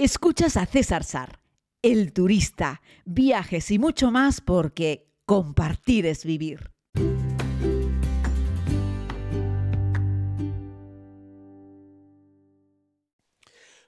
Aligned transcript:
Escuchas 0.00 0.56
a 0.56 0.64
César 0.64 1.02
Sar, 1.02 1.40
el 1.82 2.12
turista, 2.12 2.82
viajes 3.04 3.68
y 3.72 3.80
mucho 3.80 4.12
más 4.12 4.40
porque 4.40 5.08
compartir 5.26 6.06
es 6.06 6.24
vivir. 6.24 6.70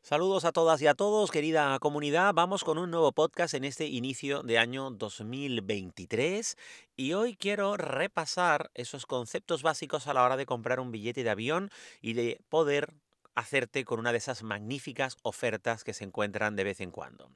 Saludos 0.03 0.45
a 0.45 0.51
todas 0.51 0.83
y 0.83 0.89
a 0.89 0.95
todos, 0.95 1.31
querida 1.31 1.79
comunidad. 1.79 2.35
Vamos 2.35 2.65
con 2.65 2.79
un 2.79 2.91
nuevo 2.91 3.13
podcast 3.13 3.55
en 3.55 3.63
este 3.63 3.87
inicio 3.87 4.43
de 4.43 4.59
año 4.59 4.91
2023 4.91 6.57
y 6.97 7.13
hoy 7.13 7.37
quiero 7.37 7.77
repasar 7.77 8.73
esos 8.75 9.07
conceptos 9.07 9.63
básicos 9.63 10.09
a 10.09 10.15
la 10.15 10.25
hora 10.25 10.37
de 10.37 10.47
comprar 10.47 10.81
un 10.81 10.91
billete 10.91 11.23
de 11.23 11.31
avión 11.31 11.71
y 12.01 12.15
de 12.15 12.41
poder 12.49 12.95
hacerte 13.41 13.85
con 13.85 13.99
una 13.99 14.13
de 14.13 14.19
esas 14.19 14.43
magníficas 14.43 15.17
ofertas 15.23 15.85
que 15.85 15.95
se 15.95 16.05
encuentran 16.05 16.57
de 16.57 16.65
vez 16.65 16.81
en 16.81 16.91
cuando. 16.91 17.31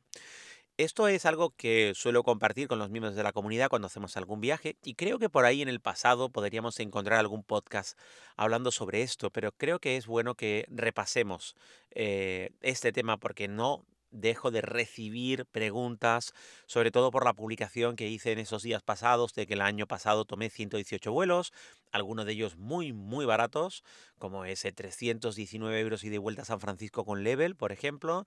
Esto 0.77 1.07
es 1.07 1.25
algo 1.25 1.51
que 1.51 1.93
suelo 1.95 2.25
compartir 2.25 2.67
con 2.67 2.81
los 2.81 2.91
miembros 2.91 3.15
de 3.15 3.23
la 3.23 3.33
comunidad 3.33 3.69
cuando 3.69 3.87
hacemos 3.87 4.17
algún 4.17 4.41
viaje 4.41 4.77
y 4.83 4.95
creo 4.95 5.21
que 5.21 5.29
por 5.29 5.45
ahí 5.45 5.63
en 5.63 5.69
el 5.69 5.81
pasado 5.81 6.31
podríamos 6.31 6.81
encontrar 6.81 7.21
algún 7.21 7.45
podcast 7.45 7.97
hablando 8.37 8.73
sobre 8.73 9.03
esto, 9.03 9.31
pero 9.31 9.53
creo 9.53 9.79
que 9.79 9.97
es 9.97 10.09
bueno 10.09 10.35
que 10.35 10.67
repasemos 10.69 11.55
eh, 11.93 12.51
este 12.61 12.91
tema 12.91 13.19
porque 13.19 13.47
no 13.47 13.85
dejo 14.15 14.51
de 14.51 14.63
recibir 14.63 15.45
preguntas, 15.47 16.33
sobre 16.67 16.91
todo 16.91 17.11
por 17.11 17.25
la 17.25 17.35
publicación 17.35 17.97
que 17.97 18.09
hice 18.09 18.33
en 18.33 18.39
esos 18.39 18.63
días 18.63 18.83
pasados, 18.83 19.35
de 19.35 19.47
que 19.47 19.55
el 19.55 19.61
año 19.61 19.87
pasado 19.87 20.25
tomé 20.25 20.51
118 20.51 21.13
vuelos, 21.13 21.53
algunos 21.93 22.25
de 22.27 22.33
ellos 22.33 22.57
muy, 22.57 22.93
muy 22.93 23.27
baratos, 23.27 23.85
como 24.19 24.45
ese 24.45 24.73
319 24.73 25.79
euros 25.81 26.05
y 26.05 26.09
de 26.09 26.19
vuelta 26.19 26.43
a 26.43 26.47
San 26.47 26.61
Francisco 26.61 27.05
con 27.05 27.23
Level, 27.25 27.57
por 27.57 27.73
ejemplo, 27.73 28.27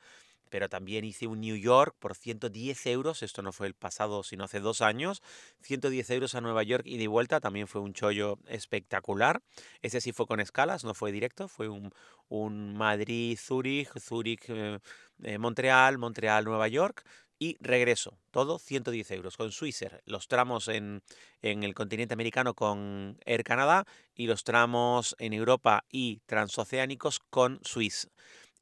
pero 0.50 0.70
también 0.70 1.06
hice 1.06 1.28
un 1.28 1.42
New 1.42 1.56
York 1.56 1.96
por 2.00 2.16
110 2.16 2.86
euros, 2.88 3.24
esto 3.24 3.42
no 3.42 3.52
fue 3.52 3.68
el 3.68 3.74
pasado, 3.74 4.24
sino 4.24 4.44
hace 4.44 4.60
dos 4.60 4.82
años, 4.82 5.22
110 5.62 6.10
euros 6.12 6.36
a 6.36 6.42
Nueva 6.42 6.64
York 6.64 6.84
y 6.86 6.98
de 6.98 7.08
vuelta, 7.08 7.40
también 7.40 7.68
fue 7.68 7.82
un 7.82 7.94
chollo 7.94 8.40
espectacular. 8.48 9.42
Ese 9.82 10.02
sí 10.02 10.12
fue 10.12 10.28
con 10.28 10.40
escalas, 10.40 10.84
no 10.84 10.94
fue 10.94 11.12
directo, 11.12 11.48
fue 11.48 11.70
un, 11.70 11.92
un 12.30 12.76
Madrid-Zurich, 12.76 13.90
Zurich-Montreal, 14.00 15.94
eh, 15.94 15.98
Montreal-Nueva 15.98 16.68
York 16.68 17.04
y 17.40 17.58
regreso, 17.60 18.18
todo 18.32 18.58
110 18.58 19.12
euros 19.12 19.38
con 19.38 19.52
Swissair, 19.52 20.02
los 20.06 20.28
tramos 20.28 20.68
en, 20.68 21.04
en, 21.42 21.64
el 21.64 21.76
continente 21.76 22.14
americano 22.14 22.56
con 22.56 23.20
Air 23.26 23.44
Canada 23.44 23.86
y 24.16 24.26
los 24.26 24.44
tramos 24.44 25.16
en 25.20 25.34
Europa 25.34 25.86
y 25.92 26.22
transoceánicos 26.26 27.20
con 27.20 27.60
Swiss. 27.64 28.10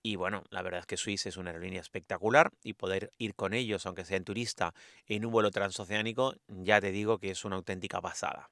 Y 0.06 0.17
bueno, 0.17 0.44
la 0.52 0.61
verdad 0.61 0.81
es 0.81 0.86
que 0.86 0.98
Swiss 0.98 1.25
es 1.25 1.36
una 1.36 1.50
aerolínea 1.50 1.81
espectacular 1.81 2.52
y 2.61 2.73
poder 2.73 3.11
ir 3.17 3.34
con 3.34 3.56
ellos, 3.56 3.88
aunque 3.88 4.06
sea 4.06 4.17
en 4.17 4.23
turista, 4.23 4.75
en 5.08 5.25
un 5.25 5.31
vuelo 5.31 5.50
transoceánico, 5.50 6.36
ya 6.48 6.80
te 6.80 6.92
digo 6.92 7.17
que 7.17 7.31
es 7.31 7.44
una 7.44 7.56
auténtica 7.56 8.02
pasada. 8.02 8.52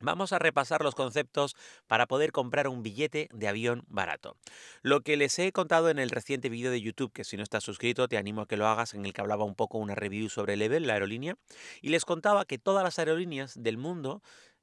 Vamos 0.00 0.34
a 0.34 0.38
repasar 0.38 0.82
los 0.82 0.94
conceptos 0.94 1.56
para 1.86 2.04
poder 2.04 2.32
comprar 2.32 2.68
un 2.68 2.82
billete 2.82 3.30
de 3.32 3.48
avión 3.48 3.84
barato. 3.86 4.36
Lo 4.82 5.00
que 5.00 5.16
les 5.16 5.38
he 5.38 5.52
contado 5.52 5.88
en 5.88 5.98
el 5.98 6.10
reciente 6.10 6.50
vídeo 6.50 6.70
de 6.70 6.82
YouTube, 6.82 7.14
que 7.14 7.24
si 7.24 7.38
no 7.38 7.42
estás 7.42 7.64
suscrito 7.64 8.06
te 8.06 8.18
animo 8.18 8.42
a 8.42 8.46
que 8.46 8.58
lo 8.58 8.66
hagas, 8.66 8.92
en 8.92 9.06
el 9.06 9.14
que 9.14 9.22
hablaba 9.22 9.44
un 9.44 9.54
poco 9.54 9.78
una 9.78 9.94
review 9.94 10.28
sobre 10.28 10.56
Level, 10.56 10.86
la 10.86 10.92
aerolínea, 10.92 11.38
y 11.80 11.88
les 11.88 12.04
contaba 12.04 12.44
que 12.44 12.58
todas 12.58 12.84
las 12.84 12.98
aerolíneas 12.98 13.54
del 13.56 13.78
mundo 13.78 14.20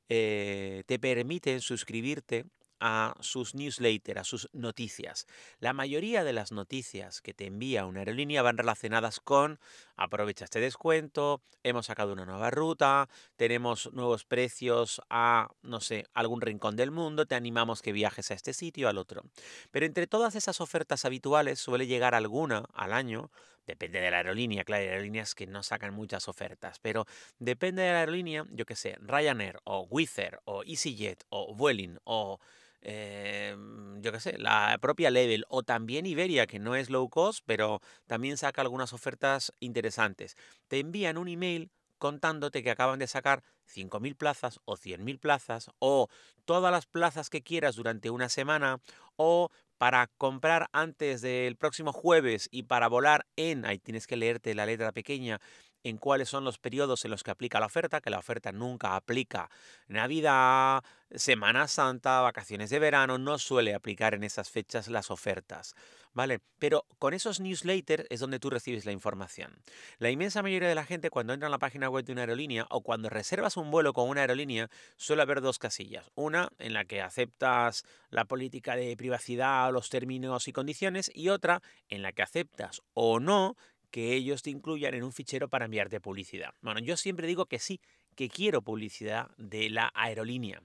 eh, 0.07 0.83
te 0.85 0.99
permiten 0.99 1.61
suscribirte 1.61 2.45
a 2.81 3.15
sus 3.21 3.55
newsletters, 3.55 4.19
a 4.19 4.23
sus 4.23 4.49
noticias. 4.51 5.27
La 5.59 5.71
mayoría 5.71 6.25
de 6.25 6.33
las 6.33 6.51
noticias 6.51 7.21
que 7.21 7.33
te 7.33 7.45
envía 7.45 7.85
una 7.85 7.99
aerolínea 7.99 8.41
van 8.41 8.57
relacionadas 8.57 9.19
con 9.19 9.59
aprovecha 9.95 10.45
este 10.45 10.59
descuento, 10.59 11.41
hemos 11.63 11.85
sacado 11.85 12.11
una 12.11 12.25
nueva 12.25 12.49
ruta, 12.49 13.07
tenemos 13.35 13.93
nuevos 13.93 14.25
precios 14.25 14.99
a, 15.09 15.49
no 15.61 15.79
sé, 15.79 16.05
algún 16.13 16.41
rincón 16.41 16.75
del 16.75 16.89
mundo, 16.91 17.27
te 17.27 17.35
animamos 17.35 17.83
que 17.83 17.91
viajes 17.91 18.31
a 18.31 18.33
este 18.33 18.53
sitio, 18.53 18.89
al 18.89 18.97
otro. 18.97 19.23
Pero 19.69 19.85
entre 19.85 20.07
todas 20.07 20.35
esas 20.35 20.59
ofertas 20.59 21.05
habituales 21.05 21.59
suele 21.59 21.85
llegar 21.85 22.15
alguna 22.15 22.65
al 22.73 22.93
año 22.93 23.29
Depende 23.65 24.01
de 24.01 24.11
la 24.11 24.17
aerolínea, 24.17 24.63
claro, 24.63 24.83
hay 24.83 24.89
aerolíneas 24.89 25.35
que 25.35 25.47
no 25.47 25.63
sacan 25.63 25.93
muchas 25.93 26.27
ofertas, 26.27 26.79
pero 26.79 27.05
depende 27.37 27.83
de 27.83 27.91
la 27.91 27.99
aerolínea, 27.99 28.45
yo 28.51 28.65
qué 28.65 28.75
sé, 28.75 28.97
Ryanair 28.99 29.59
o 29.63 29.87
Wizz 29.89 30.17
Air 30.17 30.39
o 30.45 30.63
EasyJet 30.63 31.23
o 31.29 31.53
Vueling 31.55 31.97
o 32.03 32.39
Em, 32.81 34.01
yo 34.01 34.11
qué 34.11 34.19
sé, 34.19 34.37
la 34.37 34.77
propia 34.81 35.11
Level 35.11 35.45
o 35.49 35.63
también 35.63 36.05
Iberia, 36.05 36.47
que 36.47 36.59
no 36.59 36.75
es 36.75 36.89
low 36.89 37.09
cost, 37.09 37.43
pero 37.45 37.79
también 38.07 38.37
saca 38.37 38.61
algunas 38.61 38.93
ofertas 38.93 39.53
interesantes. 39.59 40.35
Te 40.67 40.79
envían 40.79 41.17
un 41.17 41.27
email 41.27 41.71
contándote 41.99 42.63
que 42.63 42.71
acaban 42.71 42.97
de 42.97 43.05
sacar 43.05 43.43
5.000 43.65 44.15
plazas 44.15 44.59
o 44.65 44.75
100.000 44.75 45.19
plazas 45.19 45.69
o 45.77 46.09
todas 46.45 46.71
las 46.71 46.87
plazas 46.87 47.29
que 47.29 47.43
quieras 47.43 47.75
durante 47.75 48.09
una 48.09 48.27
semana 48.27 48.79
o 49.15 49.49
para 49.77 50.07
comprar 50.17 50.67
antes 50.73 51.21
del 51.21 51.57
próximo 51.57 51.93
jueves 51.93 52.47
y 52.51 52.63
para 52.63 52.87
volar 52.87 53.27
en, 53.35 53.65
ahí 53.65 53.77
tienes 53.77 54.07
que 54.07 54.15
leerte 54.15 54.55
la 54.55 54.65
letra 54.65 54.91
pequeña, 54.91 55.39
en 55.83 55.97
cuáles 55.97 56.29
son 56.29 56.43
los 56.43 56.57
periodos 56.57 57.05
en 57.05 57.11
los 57.11 57.23
que 57.23 57.31
aplica 57.31 57.59
la 57.59 57.65
oferta, 57.65 58.01
que 58.01 58.09
la 58.09 58.19
oferta 58.19 58.51
nunca 58.51 58.95
aplica 58.95 59.49
Navidad, 59.87 60.83
Semana 61.13 61.67
Santa, 61.67 62.21
vacaciones 62.21 62.69
de 62.69 62.79
verano, 62.79 63.17
no 63.17 63.37
suele 63.37 63.73
aplicar 63.73 64.13
en 64.13 64.23
esas 64.23 64.49
fechas 64.49 64.87
las 64.87 65.11
ofertas, 65.11 65.75
¿vale? 66.13 66.39
Pero 66.57 66.85
con 66.99 67.13
esos 67.13 67.41
newsletters 67.41 68.05
es 68.09 68.21
donde 68.21 68.39
tú 68.39 68.49
recibes 68.49 68.85
la 68.85 68.93
información. 68.93 69.61
La 69.97 70.09
inmensa 70.09 70.41
mayoría 70.41 70.69
de 70.69 70.75
la 70.75 70.85
gente 70.85 71.09
cuando 71.09 71.33
entra 71.33 71.47
en 71.47 71.51
la 71.51 71.59
página 71.59 71.89
web 71.89 72.05
de 72.05 72.13
una 72.13 72.21
aerolínea 72.21 72.65
o 72.69 72.81
cuando 72.81 73.09
reservas 73.09 73.57
un 73.57 73.71
vuelo 73.71 73.91
con 73.91 74.07
una 74.07 74.21
aerolínea 74.21 74.69
suele 74.95 75.21
haber 75.23 75.41
dos 75.41 75.59
casillas. 75.59 76.09
Una 76.15 76.49
en 76.59 76.73
la 76.73 76.85
que 76.85 77.01
aceptas 77.01 77.83
la 78.09 78.23
política 78.23 78.77
de 78.77 78.95
privacidad, 78.95 79.71
los 79.73 79.89
términos 79.89 80.47
y 80.47 80.53
condiciones 80.53 81.11
y 81.13 81.27
otra 81.27 81.61
en 81.89 82.03
la 82.03 82.13
que 82.13 82.21
aceptas 82.21 82.81
o 82.93 83.19
no 83.19 83.57
que 83.91 84.13
ellos 84.13 84.41
te 84.41 84.49
incluyan 84.49 84.93
en 84.93 85.03
un 85.03 85.11
fichero 85.11 85.49
para 85.49 85.65
enviarte 85.65 85.99
publicidad. 85.99 86.53
Bueno, 86.61 86.79
yo 86.79 86.97
siempre 86.97 87.27
digo 87.27 87.45
que 87.45 87.59
sí, 87.59 87.81
que 88.15 88.29
quiero 88.29 88.61
publicidad 88.61 89.29
de 89.37 89.69
la 89.69 89.91
aerolínea. 89.93 90.63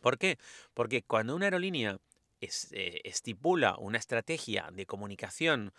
¿Por 0.00 0.18
qué? 0.18 0.38
Porque 0.74 1.02
cuando 1.02 1.36
una 1.36 1.46
aerolínea 1.46 1.98
eh, 2.40 3.00
estipula 3.04 3.76
una 3.78 3.98
estrategia 3.98 4.70
de 4.72 4.86
comunicación 4.86 5.72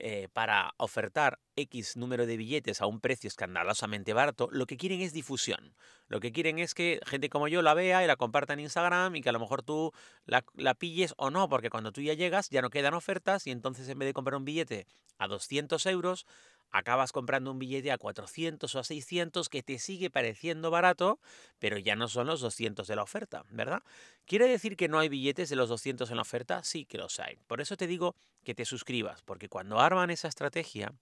eh, 0.00 0.28
para 0.32 0.74
ofertar 0.76 1.40
X 1.56 1.96
número 1.96 2.26
de 2.26 2.36
billetes 2.36 2.80
a 2.80 2.86
un 2.86 3.00
precio 3.00 3.28
escandalosamente 3.28 4.12
barato, 4.12 4.48
lo 4.52 4.66
que 4.66 4.76
quieren 4.76 5.00
es 5.00 5.12
difusión. 5.12 5.74
Lo 6.06 6.20
que 6.20 6.32
quieren 6.32 6.58
es 6.58 6.74
que 6.74 7.00
gente 7.04 7.28
como 7.28 7.48
yo 7.48 7.62
la 7.62 7.74
vea 7.74 8.04
y 8.04 8.06
la 8.06 8.16
comparta 8.16 8.52
en 8.52 8.60
Instagram 8.60 9.16
y 9.16 9.20
que 9.20 9.28
a 9.28 9.32
lo 9.32 9.40
mejor 9.40 9.62
tú 9.62 9.92
la, 10.24 10.44
la 10.54 10.74
pilles 10.74 11.14
o 11.16 11.30
no, 11.30 11.48
porque 11.48 11.70
cuando 11.70 11.92
tú 11.92 12.00
ya 12.00 12.14
llegas 12.14 12.48
ya 12.50 12.62
no 12.62 12.70
quedan 12.70 12.94
ofertas 12.94 13.46
y 13.46 13.50
entonces 13.50 13.88
en 13.88 13.98
vez 13.98 14.08
de 14.08 14.14
comprar 14.14 14.36
un 14.36 14.44
billete 14.44 14.86
a 15.18 15.26
200 15.26 15.84
euros, 15.86 16.26
acabas 16.70 17.12
comprando 17.12 17.50
un 17.50 17.58
billete 17.58 17.92
a 17.92 17.98
400 17.98 18.74
o 18.74 18.78
a 18.78 18.84
600 18.84 19.48
que 19.48 19.62
te 19.62 19.78
sigue 19.78 20.10
pareciendo 20.10 20.70
barato, 20.70 21.20
pero 21.58 21.78
ya 21.78 21.96
no 21.96 22.08
son 22.08 22.26
los 22.26 22.40
200 22.40 22.86
de 22.86 22.96
la 22.96 23.02
oferta, 23.02 23.44
¿verdad? 23.50 23.82
¿Quiere 24.26 24.46
decir 24.46 24.76
que 24.76 24.88
no 24.88 24.98
hay 24.98 25.08
billetes 25.08 25.48
de 25.48 25.56
los 25.56 25.68
200 25.68 26.10
en 26.10 26.16
la 26.16 26.22
oferta? 26.22 26.62
Sí 26.62 26.84
que 26.84 26.98
los 26.98 27.18
hay. 27.20 27.38
Por 27.46 27.60
eso 27.60 27.76
te 27.76 27.86
digo 27.86 28.14
que 28.44 28.54
te 28.54 28.64
suscribas, 28.64 29.22
porque 29.22 29.48
cuando 29.48 29.80
arman 29.80 30.10
esa 30.10 30.28
estrategia, 30.28 30.92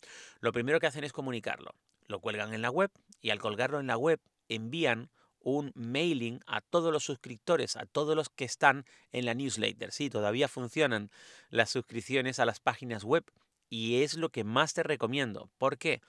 lo 0.40 0.52
primero 0.52 0.80
que 0.80 0.86
hacen 0.86 1.04
es 1.04 1.12
comunicarlo. 1.12 1.74
Lo 2.06 2.20
cuelgan 2.20 2.54
en 2.54 2.62
la 2.62 2.70
web 2.70 2.90
y 3.20 3.30
al 3.30 3.40
colgarlo 3.40 3.80
en 3.80 3.88
la 3.88 3.96
web 3.96 4.20
envían 4.48 5.10
un 5.40 5.70
mailing 5.76 6.40
a 6.46 6.60
todos 6.60 6.92
los 6.92 7.04
suscriptores, 7.04 7.76
a 7.76 7.86
todos 7.86 8.16
los 8.16 8.28
que 8.28 8.44
están 8.44 8.84
en 9.12 9.26
la 9.26 9.34
newsletter. 9.34 9.92
Sí, 9.92 10.10
todavía 10.10 10.48
funcionan 10.48 11.10
las 11.50 11.70
suscripciones 11.70 12.40
a 12.40 12.46
las 12.46 12.58
páginas 12.58 13.04
web 13.04 13.24
y 13.68 14.02
es 14.02 14.14
lo 14.14 14.30
que 14.30 14.44
más 14.44 14.74
te 14.74 14.82
recomiendo. 14.82 15.50
¿Por 15.58 15.78
qué? 15.78 16.02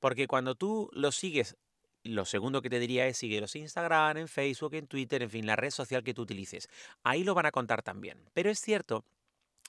Porque 0.00 0.26
cuando 0.26 0.54
tú 0.54 0.90
los 0.92 1.16
sigues, 1.16 1.56
lo 2.02 2.24
segundo 2.24 2.62
que 2.62 2.70
te 2.70 2.80
diría 2.80 3.06
es 3.06 3.18
síguelos 3.18 3.54
en 3.54 3.62
Instagram, 3.62 4.16
en 4.16 4.28
Facebook, 4.28 4.74
en 4.74 4.86
Twitter, 4.86 5.22
en 5.22 5.30
fin, 5.30 5.46
la 5.46 5.56
red 5.56 5.70
social 5.70 6.02
que 6.02 6.14
tú 6.14 6.22
utilices. 6.22 6.68
Ahí 7.02 7.22
lo 7.24 7.34
van 7.34 7.46
a 7.46 7.52
contar 7.52 7.82
también. 7.82 8.18
Pero 8.32 8.50
es 8.50 8.60
cierto 8.60 9.04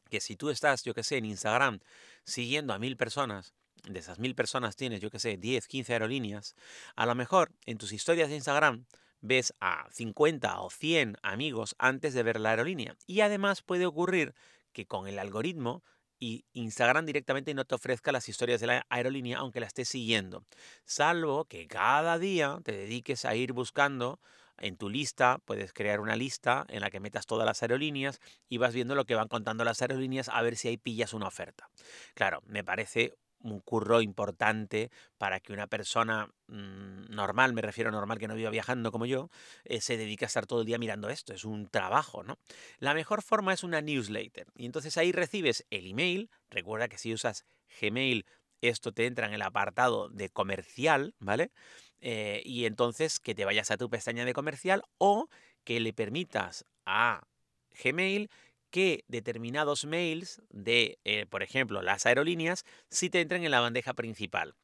que 0.10 0.20
si 0.20 0.36
tú 0.36 0.50
estás, 0.50 0.84
yo 0.84 0.94
que 0.94 1.04
sé, 1.04 1.18
en 1.18 1.26
Instagram 1.26 1.80
siguiendo 2.26 2.74
a 2.74 2.80
mil 2.80 2.98
personas, 2.98 3.54
de 3.84 4.00
esas 4.00 4.20
mil 4.20 4.36
personas 4.36 4.76
tienes, 4.76 5.02
yo 5.02 5.12
que 5.12 5.20
sé, 5.20 5.38
10, 5.38 5.68
15 5.68 5.94
aerolíneas, 5.94 6.56
a 6.96 7.06
lo 7.06 7.16
mejor 7.16 7.52
en 7.66 7.78
tus 7.78 7.92
historias 7.92 8.30
de 8.30 8.36
Instagram 8.36 8.86
ves 9.22 9.54
a 9.60 9.88
50 9.92 10.60
o 10.60 10.70
100 10.70 11.18
amigos 11.22 11.76
antes 11.78 12.14
de 12.14 12.24
ver 12.24 12.40
la 12.40 12.52
aerolínea. 12.52 12.96
Y 13.08 13.22
además 13.22 13.62
puede 13.62 13.86
ocurrir 13.86 14.34
que 14.74 14.86
con 14.86 15.08
el 15.08 15.20
algoritmo 15.20 15.84
y 16.24 16.46
Instagram 16.54 17.06
directamente 17.06 17.54
no 17.54 17.66
te 17.66 17.76
ofrezca 17.76 18.14
las 18.14 18.30
historias 18.30 18.62
de 18.62 18.68
la 18.68 18.86
aerolínea 18.88 19.40
aunque 19.40 19.60
la 19.60 19.66
estés 19.66 19.90
siguiendo. 19.90 20.46
Salvo 20.86 21.44
que 21.44 21.68
cada 21.68 22.18
día 22.18 22.60
te 22.64 22.72
dediques 22.72 23.26
a 23.26 23.36
ir 23.36 23.52
buscando 23.52 24.22
en 24.58 24.78
tu 24.78 24.90
lista, 24.90 25.40
puedes 25.44 25.74
crear 25.74 26.00
una 26.00 26.16
lista 26.16 26.66
en 26.70 26.80
la 26.80 26.90
que 26.90 27.02
metas 27.02 27.26
todas 27.26 27.46
las 27.46 27.62
aerolíneas 27.62 28.22
y 28.48 28.58
vas 28.58 28.74
viendo 28.74 28.96
lo 28.96 29.04
que 29.04 29.16
van 29.16 29.28
contando 29.28 29.66
las 29.66 29.82
aerolíneas 29.82 30.30
a 30.30 30.42
ver 30.42 30.56
si 30.56 30.70
ahí 30.70 30.78
pillas 30.78 31.14
una 31.14 31.28
oferta. 31.28 31.70
Claro, 32.14 32.42
me 32.46 32.64
parece 32.64 33.16
un 33.44 33.60
curro 33.60 34.02
importante 34.02 34.90
para 35.18 35.40
que 35.40 35.54
una 35.54 35.68
persona 35.68 36.28
mm, 36.48 37.14
normal, 37.14 37.54
me 37.54 37.62
refiero 37.62 37.90
a 37.90 37.94
normal 37.94 38.18
que 38.20 38.28
no 38.28 38.36
viva 38.36 38.50
viajando 38.50 38.92
como 38.92 39.06
yo, 39.06 39.30
eh, 39.66 39.82
se 39.82 39.98
dedique 39.98 40.26
a 40.26 40.28
estar 40.28 40.46
todo 40.46 40.62
el 40.62 40.66
día 40.66 40.78
mirando 40.78 41.10
esto. 41.10 41.34
Es 41.34 41.46
un 41.46 41.68
trabajo, 41.68 42.24
¿no? 42.24 42.40
La 42.80 42.94
mejor 42.94 43.22
forma 43.22 43.54
es 43.54 43.64
una 43.64 43.82
newsletter. 43.82 44.48
Y 44.56 44.66
entonces 44.66 44.98
ahí 44.98 45.12
recibes 45.12 45.66
el 45.70 45.88
email. 45.88 46.30
Recuerda 46.50 46.88
que 46.88 46.98
si 46.98 47.14
usas 47.14 47.46
Gmail, 47.82 48.26
esto 48.62 48.94
te 48.94 49.06
entra 49.06 49.28
en 49.28 49.34
el 49.34 49.42
apartado 49.42 50.10
de 50.10 50.30
comercial, 50.30 51.16
¿vale? 51.20 51.52
Eh, 52.00 52.42
y 52.46 52.66
entonces 52.66 53.20
que 53.20 53.36
te 53.36 53.46
vayas 53.46 53.72
a 53.72 53.78
tu 53.78 53.90
pestaña 53.90 54.26
de 54.26 54.34
comercial 54.34 54.84
o 54.98 55.28
que 55.64 55.80
le 55.80 55.94
permitas 55.94 56.66
a 56.86 57.22
Gmail 57.84 58.30
que 58.74 59.06
determinados 59.08 59.86
mails 59.86 60.42
de, 60.50 60.98
eh, 61.04 61.28
por 61.28 61.44
ejemplo, 61.44 61.84
las 61.84 62.08
aerolíneas, 62.08 62.66
sí 62.90 63.12
te 63.12 63.22
entren 63.22 63.44
en 63.44 63.52
la 63.52 63.60
bandeja 63.60 63.94
principal. 63.94 64.56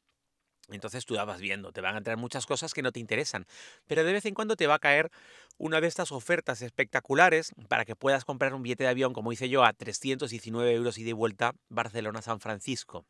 Entonces 0.67 1.05
tú 1.05 1.13
vas 1.13 1.39
viendo, 1.39 1.71
te 1.71 1.81
van 1.81 1.93
a 1.93 1.99
entrar 1.99 2.17
muchas 2.17 2.47
cosas 2.47 2.73
que 2.73 2.81
no 2.81 2.91
te 2.91 2.99
interesan, 2.99 3.45
pero 3.85 4.03
de 4.03 4.11
vez 4.11 4.25
en 4.25 4.33
cuando 4.33 4.55
te 4.55 4.65
va 4.65 4.75
a 4.75 4.79
caer 4.79 5.11
una 5.59 5.79
de 5.79 5.87
estas 5.87 6.11
ofertas 6.11 6.63
espectaculares 6.63 7.53
para 7.67 7.85
que 7.85 7.95
puedas 7.95 8.25
comprar 8.25 8.55
un 8.55 8.63
billete 8.63 8.85
de 8.85 8.89
avión, 8.89 9.13
como 9.13 9.31
hice 9.31 9.47
yo, 9.47 9.63
a 9.63 9.73
319 9.73 10.73
euros 10.73 10.97
y 10.97 11.03
de 11.03 11.13
vuelta 11.13 11.53
Barcelona-San 11.69 12.39
Francisco 12.39 13.05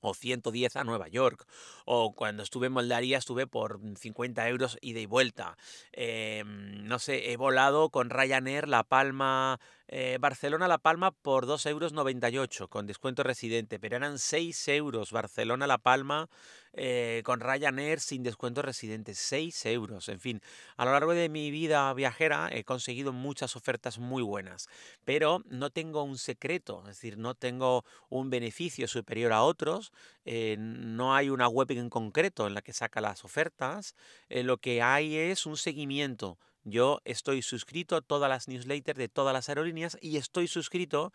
o 0.00 0.14
110 0.14 0.76
a 0.76 0.84
Nueva 0.84 1.08
York, 1.08 1.46
o 1.84 2.14
cuando 2.14 2.42
estuve 2.42 2.68
en 2.68 2.72
Moldaria 2.72 3.18
estuve 3.18 3.46
por 3.46 3.80
50 3.98 4.48
euros 4.48 4.78
ida 4.80 5.00
y 5.00 5.06
vuelta. 5.06 5.56
Em, 5.92 6.84
no 6.86 6.98
sé, 6.98 7.32
he 7.32 7.36
volado 7.36 7.90
con 7.90 8.10
Ryanair 8.10 8.68
La 8.68 8.84
Palma, 8.84 9.58
eh, 9.88 10.18
Barcelona-La 10.20 10.78
Palma 10.78 11.12
por 11.12 11.46
2,98 11.46 12.32
euros 12.32 12.68
con 12.68 12.86
descuento 12.86 13.22
residente, 13.22 13.78
pero 13.78 13.96
eran 13.96 14.18
6 14.18 14.68
euros 14.68 15.12
Barcelona-La 15.12 15.78
Palma 15.78 16.28
eh, 16.72 17.22
con 17.24 17.40
Ryanair 17.40 18.00
sin 18.00 18.24
descuento 18.24 18.62
residente, 18.62 19.14
6 19.14 19.66
euros. 19.66 20.08
En 20.08 20.18
fin, 20.18 20.40
a 20.76 20.84
lo 20.84 20.92
largo 20.92 21.12
de 21.12 21.28
mi 21.28 21.50
vida 21.50 21.92
viajera 21.94 22.48
he 22.52 22.64
conseguido 22.64 23.12
muchas 23.12 23.54
ofertas 23.54 23.98
muy 23.98 24.22
buenas, 24.22 24.68
pero 25.04 25.42
no 25.48 25.70
tengo 25.70 26.02
un 26.02 26.18
secreto, 26.18 26.80
es 26.80 26.96
decir, 26.96 27.16
no 27.16 27.34
tengo 27.34 27.84
un 28.08 28.28
beneficio 28.28 28.88
superior 28.88 29.32
a 29.32 29.42
otros, 29.42 29.92
eh, 30.24 30.56
no 30.58 31.14
hay 31.14 31.30
una 31.30 31.48
web 31.48 31.70
en 31.70 31.90
concreto 31.90 32.46
en 32.46 32.54
la 32.54 32.62
que 32.62 32.72
saca 32.72 33.00
las 33.00 33.24
ofertas, 33.24 33.94
lo 34.28 34.58
que 34.58 34.82
hay 34.82 35.16
es 35.16 35.46
un 35.46 35.56
seguimiento 35.56 36.38
yo 36.66 37.00
estoy 37.04 37.42
suscrito 37.42 37.94
a 37.96 38.02
todas 38.02 38.28
las 38.28 38.48
newsletters 38.48 38.98
de 38.98 39.08
todas 39.08 39.32
las 39.32 39.48
aerolíneas 39.48 39.96
y 40.00 40.16
estoy 40.16 40.48
suscrito 40.48 41.12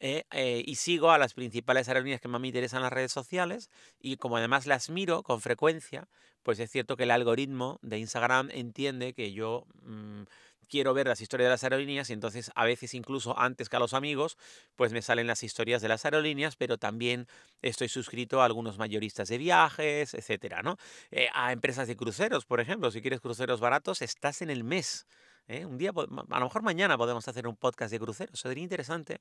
eh, 0.00 0.24
eh, 0.32 0.62
y 0.66 0.74
sigo 0.74 1.12
a 1.12 1.18
las 1.18 1.34
principales 1.34 1.88
aerolíneas 1.88 2.20
que 2.20 2.28
más 2.28 2.40
me 2.40 2.48
interesan 2.48 2.82
las 2.82 2.92
redes 2.92 3.12
sociales 3.12 3.70
y 4.00 4.16
como 4.16 4.36
además 4.36 4.66
las 4.66 4.90
miro 4.90 5.22
con 5.22 5.40
frecuencia, 5.40 6.08
pues 6.42 6.58
es 6.58 6.70
cierto 6.70 6.96
que 6.96 7.04
el 7.04 7.12
algoritmo 7.12 7.78
de 7.82 7.98
Instagram 7.98 8.50
entiende 8.52 9.14
que 9.14 9.32
yo... 9.32 9.66
Mm, 9.82 10.22
quiero 10.68 10.94
ver 10.94 11.06
las 11.08 11.20
historias 11.20 11.46
de 11.46 11.50
las 11.50 11.64
aerolíneas 11.64 12.10
y 12.10 12.12
entonces 12.12 12.50
a 12.54 12.64
veces 12.64 12.94
incluso 12.94 13.38
antes 13.38 13.68
que 13.68 13.76
a 13.76 13.80
los 13.80 13.94
amigos, 13.94 14.36
pues 14.76 14.92
me 14.92 15.02
salen 15.02 15.26
las 15.26 15.42
historias 15.42 15.82
de 15.82 15.88
las 15.88 16.04
aerolíneas, 16.04 16.56
pero 16.56 16.78
también 16.78 17.26
estoy 17.62 17.88
suscrito 17.88 18.40
a 18.42 18.44
algunos 18.44 18.78
mayoristas 18.78 19.28
de 19.28 19.38
viajes, 19.38 20.14
etcétera, 20.14 20.62
¿no? 20.62 20.76
Eh, 21.10 21.28
a 21.34 21.52
empresas 21.52 21.88
de 21.88 21.96
cruceros, 21.96 22.44
por 22.44 22.60
ejemplo, 22.60 22.90
si 22.90 23.00
quieres 23.00 23.20
cruceros 23.20 23.60
baratos, 23.60 24.02
estás 24.02 24.42
en 24.42 24.50
el 24.50 24.64
mes. 24.64 25.06
¿Eh? 25.48 25.64
Un 25.64 25.78
día, 25.78 25.90
a 25.90 26.38
lo 26.38 26.46
mejor 26.46 26.62
mañana 26.62 26.96
podemos 26.96 27.26
hacer 27.26 27.48
un 27.48 27.56
podcast 27.56 27.90
de 27.90 27.98
cruceros, 27.98 28.38
sería 28.38 28.62
interesante. 28.62 29.20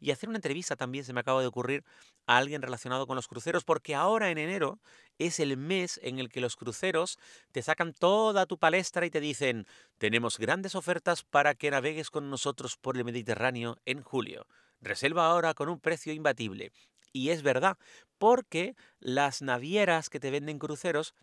Y 0.00 0.10
hacer 0.10 0.28
una 0.28 0.38
entrevista 0.38 0.74
también 0.74 1.04
se 1.04 1.12
me 1.12 1.20
acaba 1.20 1.40
de 1.40 1.46
ocurrir 1.46 1.84
a 2.26 2.38
alguien 2.38 2.62
relacionado 2.62 3.06
con 3.06 3.16
los 3.16 3.28
cruceros, 3.28 3.64
porque 3.64 3.94
ahora 3.94 4.30
en 4.30 4.38
enero 4.38 4.80
es 5.18 5.38
el 5.38 5.56
mes 5.56 6.00
en 6.02 6.18
el 6.18 6.28
que 6.28 6.40
los 6.40 6.56
cruceros 6.56 7.18
te 7.52 7.62
sacan 7.62 7.92
toda 7.92 8.46
tu 8.46 8.58
palestra 8.58 9.06
y 9.06 9.10
te 9.10 9.20
dicen, 9.20 9.66
tenemos 9.98 10.38
grandes 10.38 10.74
ofertas 10.74 11.22
para 11.22 11.54
que 11.54 11.70
navegues 11.70 12.10
con 12.10 12.30
nosotros 12.30 12.76
por 12.76 12.96
el 12.96 13.04
Mediterráneo 13.04 13.76
en 13.84 14.02
julio. 14.02 14.46
Reserva 14.80 15.26
ahora 15.26 15.54
con 15.54 15.68
un 15.68 15.80
precio 15.80 16.12
imbatible. 16.12 16.72
Y 17.12 17.30
es 17.30 17.42
verdad, 17.42 17.78
porque 18.18 18.74
las 19.00 19.42
navieras 19.42 20.10
que 20.10 20.20
te 20.20 20.30
venden 20.30 20.58
cruceros 20.58 21.14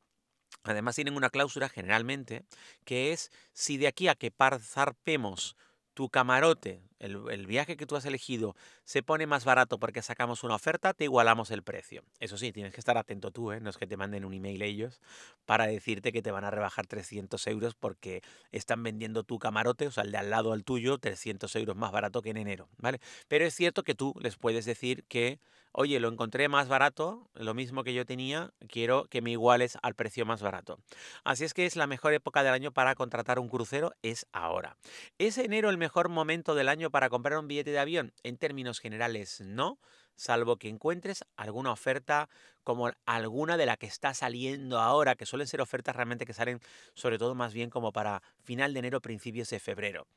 Además 0.65 0.95
tienen 0.95 1.15
una 1.15 1.29
cláusula 1.29 1.69
generalmente 1.69 2.43
que 2.83 3.11
es 3.13 3.31
si 3.53 3.77
de 3.77 3.87
aquí 3.87 4.07
a 4.07 4.15
que 4.15 4.33
zarpemos 4.59 5.55
tu 5.95 6.09
camarote, 6.09 6.81
el, 6.99 7.47
viaje 7.47 7.77
que 7.77 7.85
tú 7.85 7.95
has 7.95 8.03
elegido, 8.03 8.53
se 8.83 9.01
pone 9.01 9.27
más 9.27 9.45
barato 9.45 9.79
porque 9.79 10.01
sacamos 10.01 10.43
una 10.43 10.55
oferta, 10.55 10.93
te 10.93 11.05
igualamos 11.05 11.51
el 11.51 11.63
precio. 11.63 12.03
Eso 12.19 12.37
sí, 12.37 12.51
tienes 12.51 12.73
que 12.73 12.81
estar 12.81 12.97
atento 12.97 13.31
tú, 13.31 13.53
¿eh? 13.53 13.61
no 13.61 13.69
es 13.69 13.77
que 13.77 13.87
te 13.87 13.95
manden 13.95 14.25
un 14.25 14.33
email 14.33 14.61
ellos 14.61 14.99
para 15.45 15.67
decirte 15.67 16.11
que 16.11 16.21
te 16.21 16.31
van 16.31 16.43
a 16.43 16.51
rebajar 16.51 16.85
300 16.85 17.47
euros 17.47 17.75
porque 17.75 18.21
están 18.51 18.83
vendiendo 18.83 19.23
tu 19.23 19.39
camarote, 19.39 19.87
o 19.87 19.91
sea, 19.91 20.03
el 20.03 20.11
de 20.11 20.17
al 20.17 20.29
lado 20.29 20.51
al 20.51 20.65
tuyo, 20.65 20.97
300 20.97 21.55
euros 21.55 21.77
más 21.77 21.93
barato 21.93 22.21
que 22.21 22.31
en 22.31 22.37
enero, 22.37 22.67
¿vale? 22.77 22.99
Pero 23.29 23.45
es 23.45 23.55
cierto 23.55 23.83
que 23.83 23.95
tú 23.95 24.13
les 24.19 24.35
puedes 24.35 24.65
decir 24.65 25.05
que 25.07 25.39
oye, 25.77 25.99
lo 25.99 26.07
encontré 26.07 26.47
más 26.47 26.69
barato, 26.69 27.29
lo 27.33 27.53
mismo 27.53 27.83
que 27.83 27.93
yo 27.93 28.05
tenía, 28.05 28.53
quiero 28.69 29.05
que 29.09 29.21
me 29.21 29.31
iguales 29.31 29.77
al 29.81 29.93
precio 29.93 30.25
más 30.25 30.41
barato. 30.41 30.79
Así 31.25 31.43
es 31.43 31.53
que 31.53 31.65
es 31.65 31.75
la 31.75 31.85
mejor 31.85 32.13
época 32.13 32.43
del 32.43 32.53
año 32.53 32.71
para 32.71 32.95
contratar 32.95 33.39
un 33.39 33.49
crucero, 33.49 33.91
es 34.01 34.25
ahora. 34.31 34.77
¿Es 35.17 35.37
enero 35.37 35.69
el 35.69 35.77
mejor 35.77 36.07
momento 36.07 36.55
del 36.55 36.69
año 36.69 36.91
para 36.91 37.09
comprar 37.09 37.37
un 37.37 37.49
billete 37.49 37.71
de 37.71 37.79
avión? 37.79 38.13
En 38.23 38.37
términos 38.37 38.79
generales, 38.79 39.41
no 39.41 39.77
salvo 40.15 40.55
que 40.55 40.69
encuentres 40.69 41.25
alguna 41.35 41.73
oferta 41.73 42.29
como 42.63 42.89
alguna 43.05 43.57
de 43.57 43.65
la 43.65 43.75
que 43.75 43.85
está 43.85 44.13
saliendo 44.13 44.79
ahora, 44.79 45.15
que 45.15 45.25
suelen 45.25 45.47
ser 45.47 45.59
ofertas 45.59 45.93
realmente 45.93 46.25
que 46.25 46.33
salen 46.33 46.61
sobre 46.93 47.17
todo 47.17 47.35
más 47.35 47.53
bien 47.53 47.69
como 47.69 47.91
para 47.91 48.23
final 48.43 48.73
de 48.73 48.79
enero, 48.79 49.01
principios 49.01 49.49
de 49.49 49.59
febrero. 49.59 50.07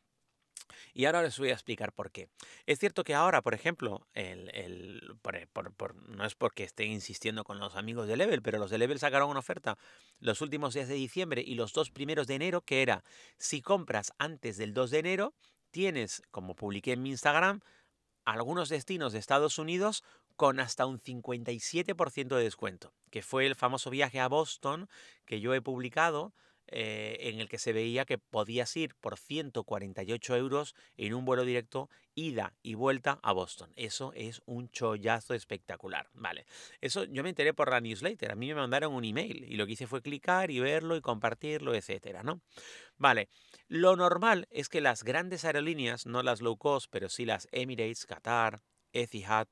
Y 0.94 1.04
ahora 1.04 1.22
les 1.22 1.38
voy 1.38 1.50
a 1.50 1.54
explicar 1.54 1.92
por 1.92 2.10
qué. 2.10 2.28
Es 2.66 2.78
cierto 2.78 3.04
que 3.04 3.14
ahora, 3.14 3.42
por 3.42 3.54
ejemplo, 3.54 4.06
el, 4.14 5.00
no 6.08 6.24
es 6.24 6.34
porque 6.34 6.64
esté 6.64 6.84
insistiendo 6.84 7.44
con 7.44 7.58
los 7.58 7.76
amigos 7.76 8.08
de 8.08 8.16
Level, 8.16 8.42
pero 8.42 8.58
los 8.58 8.70
de 8.70 8.78
Level 8.78 8.98
sacaron 8.98 9.30
una 9.30 9.40
oferta 9.40 9.78
los 10.18 10.40
últimos 10.40 10.74
días 10.74 10.88
de 10.88 10.94
diciembre 10.94 11.42
y 11.46 11.54
los 11.54 11.72
dos 11.72 11.90
primeros 11.90 12.26
de 12.26 12.34
enero, 12.34 12.62
que 12.62 12.82
era, 12.82 13.04
si 13.38 13.62
compras 13.62 14.12
antes 14.18 14.56
del 14.56 14.74
2 14.74 14.90
de 14.90 14.98
enero, 14.98 15.34
tienes, 15.70 16.22
como 16.30 16.54
publiqué 16.54 16.92
en 16.92 17.02
mi 17.02 17.10
Instagram, 17.10 17.60
algunos 18.24 18.68
destinos 18.68 19.12
de 19.12 19.18
Estados 19.18 19.58
Unidos 19.58 20.04
con 20.36 20.60
hasta 20.60 20.86
un 20.86 21.00
57% 21.00 22.36
de 22.36 22.44
descuento, 22.44 22.92
que 23.10 23.22
fue 23.22 23.46
el 23.46 23.54
famoso 23.56 23.90
viaje 23.90 24.20
a 24.20 24.28
Boston 24.28 24.88
que 25.24 25.40
yo 25.40 25.54
he 25.54 25.60
publicado 25.60 26.32
eh, 26.70 27.16
en 27.20 27.40
el 27.40 27.48
que 27.48 27.58
se 27.58 27.72
veía 27.72 28.04
que 28.04 28.18
podías 28.18 28.76
ir 28.76 28.94
por 28.94 29.18
148 29.18 30.36
euros 30.36 30.74
en 30.96 31.14
un 31.14 31.24
vuelo 31.24 31.44
directo 31.44 31.88
ida 32.14 32.54
y 32.62 32.74
vuelta 32.74 33.18
a 33.22 33.32
Boston. 33.32 33.72
Eso 33.76 34.12
es 34.14 34.42
un 34.44 34.70
chollazo 34.70 35.34
espectacular. 35.34 36.08
Vale, 36.12 36.46
eso 36.80 37.04
yo 37.04 37.22
me 37.22 37.30
enteré 37.30 37.54
por 37.54 37.70
la 37.70 37.80
newsletter. 37.80 38.32
A 38.32 38.34
mí 38.34 38.48
me 38.48 38.54
mandaron 38.54 38.92
un 38.92 39.04
email 39.04 39.44
y 39.48 39.56
lo 39.56 39.66
que 39.66 39.72
hice 39.72 39.86
fue 39.86 40.02
clicar 40.02 40.50
y 40.50 40.60
verlo 40.60 40.96
y 40.96 41.00
compartirlo, 41.00 41.74
etcétera, 41.74 42.22
¿no? 42.22 42.42
Vale, 42.96 43.28
lo 43.68 43.96
normal 43.96 44.46
es 44.50 44.68
que 44.68 44.80
las 44.80 45.04
grandes 45.04 45.44
aerolíneas, 45.44 46.06
no 46.06 46.22
las 46.22 46.40
low 46.40 46.56
cost, 46.56 46.88
pero 46.90 47.08
sí 47.08 47.24
las 47.24 47.48
Emirates, 47.52 48.06
Qatar, 48.06 48.60
Etihad, 48.92 49.48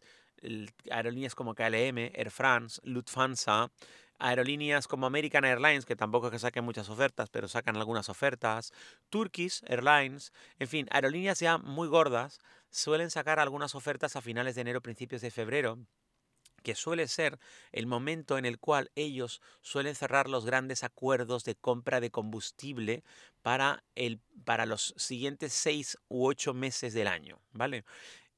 aerolíneas 0.90 1.35
como 1.35 1.54
KLM, 1.54 1.99
Air 2.14 2.30
France, 2.30 2.80
Lufthansa, 2.85 3.70
aerolíneas 4.18 4.88
como 4.88 5.06
American 5.06 5.44
Airlines, 5.44 5.87
que 5.87 5.96
tampoco 5.96 6.26
es 6.26 6.32
que 6.32 6.38
saquen 6.38 6.64
muchas 6.64 6.88
ofertas, 6.88 7.30
pero 7.30 7.49
sacan 7.49 7.76
algunas 7.76 8.08
ofertas, 8.08 8.73
Turkish 9.11 9.62
Airlines, 9.66 10.32
en 10.58 10.68
fin, 10.68 10.87
aerolíneas 10.90 11.40
ya 11.40 11.58
muy 11.58 11.88
gordas 11.88 12.38
suelen 12.70 13.11
sacar 13.11 13.38
algunas 13.40 13.75
ofertas 13.75 14.16
a 14.16 14.20
finales 14.20 14.54
de 14.54 14.62
enero, 14.62 14.82
principios 14.82 15.23
de 15.23 15.30
febrero 15.30 15.78
que 16.62 16.75
suele 16.75 17.06
ser 17.06 17.38
el 17.70 17.87
momento 17.87 18.38
en 18.38 18.44
el 18.44 18.58
cual 18.58 18.90
ellos 18.96 19.40
suelen 19.61 19.94
cerrar 19.94 20.28
los 20.28 20.44
grandes 20.44 20.82
acuerdos 20.82 21.44
de 21.44 21.54
compra 21.54 22.00
de 22.00 22.11
combustible 22.11 23.04
para, 23.42 23.85
el, 23.94 24.20
para 24.44 24.66
los 24.66 24.92
siguientes 24.96 25.52
seis 25.52 25.96
u 26.08 26.26
ocho 26.26 26.54
meses 26.54 26.92
del 26.92 27.06
año, 27.06 27.38
¿vale? 27.52 27.85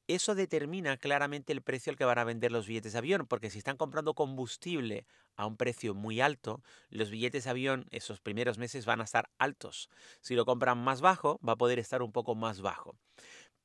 Eso 0.09 0.35
determina 0.35 0.97
claramente 0.97 1.53
el 1.53 1.61
precio 1.61 1.91
al 1.91 1.99
que 1.99 2.07
van 2.07 2.19
a 2.19 2.25
vender 2.25 2.51
los 2.51 2.67
billetes 2.67 2.95
de 2.95 2.99
avión, 2.99 3.27
porque 3.27 3.51
si 3.51 3.59
están 3.59 3.77
comprando 3.77 4.15
combustible 4.15 5.07
a 5.37 5.45
un 5.45 5.59
precio 5.59 5.95
muy 5.95 6.23
alto, 6.23 6.63
los 6.89 7.11
billetes 7.11 7.45
de 7.45 7.51
avión 7.51 7.87
esos 7.91 8.19
primeros 8.19 8.57
meses 8.57 8.87
van 8.87 9.03
a 9.03 9.05
estar 9.05 9.29
altos. 9.39 9.91
Si 10.23 10.35
lo 10.35 10.47
compran 10.47 10.79
más 10.79 11.03
bajo, 11.03 11.39
va 11.47 11.53
a 11.53 11.57
poder 11.57 11.79
estar 11.79 12.01
un 12.03 12.11
poco 12.11 12.35
más 12.35 12.63
bajo. 12.63 12.97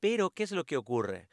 Pero, 0.01 0.31
¿qué 0.31 0.43
es 0.43 0.51
lo 0.51 0.65
que 0.65 0.75
ocurre? 0.75 1.29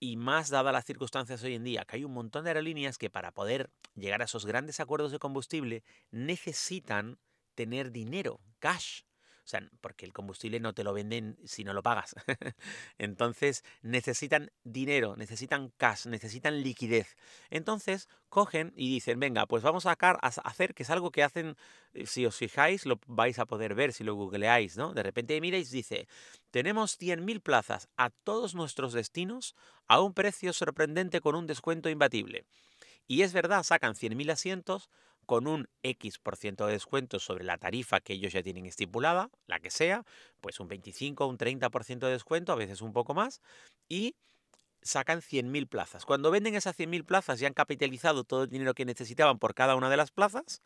Y 0.00 0.16
más 0.18 0.50
dadas 0.50 0.74
las 0.74 0.84
circunstancias 0.84 1.42
hoy 1.44 1.54
en 1.54 1.64
día, 1.64 1.86
que 1.86 1.96
hay 1.96 2.04
un 2.04 2.12
montón 2.12 2.44
de 2.44 2.50
aerolíneas 2.50 2.98
que 2.98 3.10
para 3.10 3.32
poder 3.32 3.70
llegar 3.94 4.22
a 4.22 4.26
esos 4.26 4.44
grandes 4.44 4.80
acuerdos 4.80 5.12
de 5.12 5.18
combustible 5.18 5.82
necesitan 6.10 7.18
tener 7.54 7.90
dinero, 7.90 8.40
cash. 8.58 9.02
O 9.44 9.48
sea, 9.48 9.60
porque 9.80 10.06
el 10.06 10.12
combustible 10.12 10.60
no 10.60 10.72
te 10.72 10.84
lo 10.84 10.92
venden 10.92 11.36
si 11.44 11.64
no 11.64 11.72
lo 11.72 11.82
pagas. 11.82 12.14
Entonces 12.98 13.64
necesitan 13.82 14.52
dinero, 14.62 15.16
necesitan 15.16 15.72
cash, 15.76 16.06
necesitan 16.06 16.62
liquidez. 16.62 17.16
Entonces 17.50 18.08
cogen 18.28 18.72
y 18.76 18.88
dicen, 18.88 19.18
venga, 19.18 19.46
pues 19.46 19.62
vamos 19.64 19.86
a 19.86 19.92
hacer, 19.92 20.74
que 20.74 20.84
es 20.84 20.90
algo 20.90 21.10
que 21.10 21.24
hacen, 21.24 21.56
eh, 21.92 22.06
si 22.06 22.24
os 22.24 22.36
fijáis, 22.36 22.86
lo 22.86 23.00
vais 23.06 23.38
a 23.40 23.46
poder 23.46 23.74
ver 23.74 23.92
si 23.92 24.04
lo 24.04 24.14
googleáis, 24.14 24.76
¿no? 24.76 24.94
De 24.94 25.02
repente 25.02 25.40
miráis, 25.40 25.70
dice, 25.70 26.06
tenemos 26.50 26.98
100.000 26.98 27.40
plazas 27.40 27.88
a 27.96 28.10
todos 28.10 28.54
nuestros 28.54 28.92
destinos 28.92 29.56
a 29.88 30.00
un 30.00 30.14
precio 30.14 30.52
sorprendente 30.52 31.20
con 31.20 31.34
un 31.34 31.46
descuento 31.46 31.90
imbatible. 31.90 32.46
Y 33.08 33.22
es 33.22 33.32
verdad, 33.32 33.64
sacan 33.64 33.94
100.000 33.94 34.30
asientos 34.30 34.88
con 35.26 35.46
un 35.46 35.68
X 35.82 36.18
por 36.18 36.36
ciento 36.36 36.66
de 36.66 36.72
descuento 36.72 37.18
sobre 37.18 37.44
la 37.44 37.58
tarifa 37.58 38.00
que 38.00 38.14
ellos 38.14 38.32
ya 38.32 38.42
tienen 38.42 38.66
estipulada, 38.66 39.30
la 39.46 39.60
que 39.60 39.70
sea, 39.70 40.04
pues 40.40 40.60
un 40.60 40.68
25, 40.68 41.26
un 41.26 41.38
30% 41.38 42.06
de 42.06 42.12
descuento, 42.12 42.52
a 42.52 42.56
veces 42.56 42.82
un 42.82 42.92
poco 42.92 43.14
más, 43.14 43.40
y 43.88 44.14
sacan 44.82 45.20
100.000 45.20 45.68
plazas. 45.68 46.04
Cuando 46.04 46.30
venden 46.30 46.54
esas 46.54 46.76
100.000 46.76 47.04
plazas 47.04 47.40
y 47.40 47.46
han 47.46 47.54
capitalizado 47.54 48.24
todo 48.24 48.44
el 48.44 48.48
dinero 48.48 48.74
que 48.74 48.84
necesitaban 48.84 49.38
por 49.38 49.54
cada 49.54 49.76
una 49.76 49.88
de 49.88 49.96
las 49.96 50.10
plazas, 50.10 50.60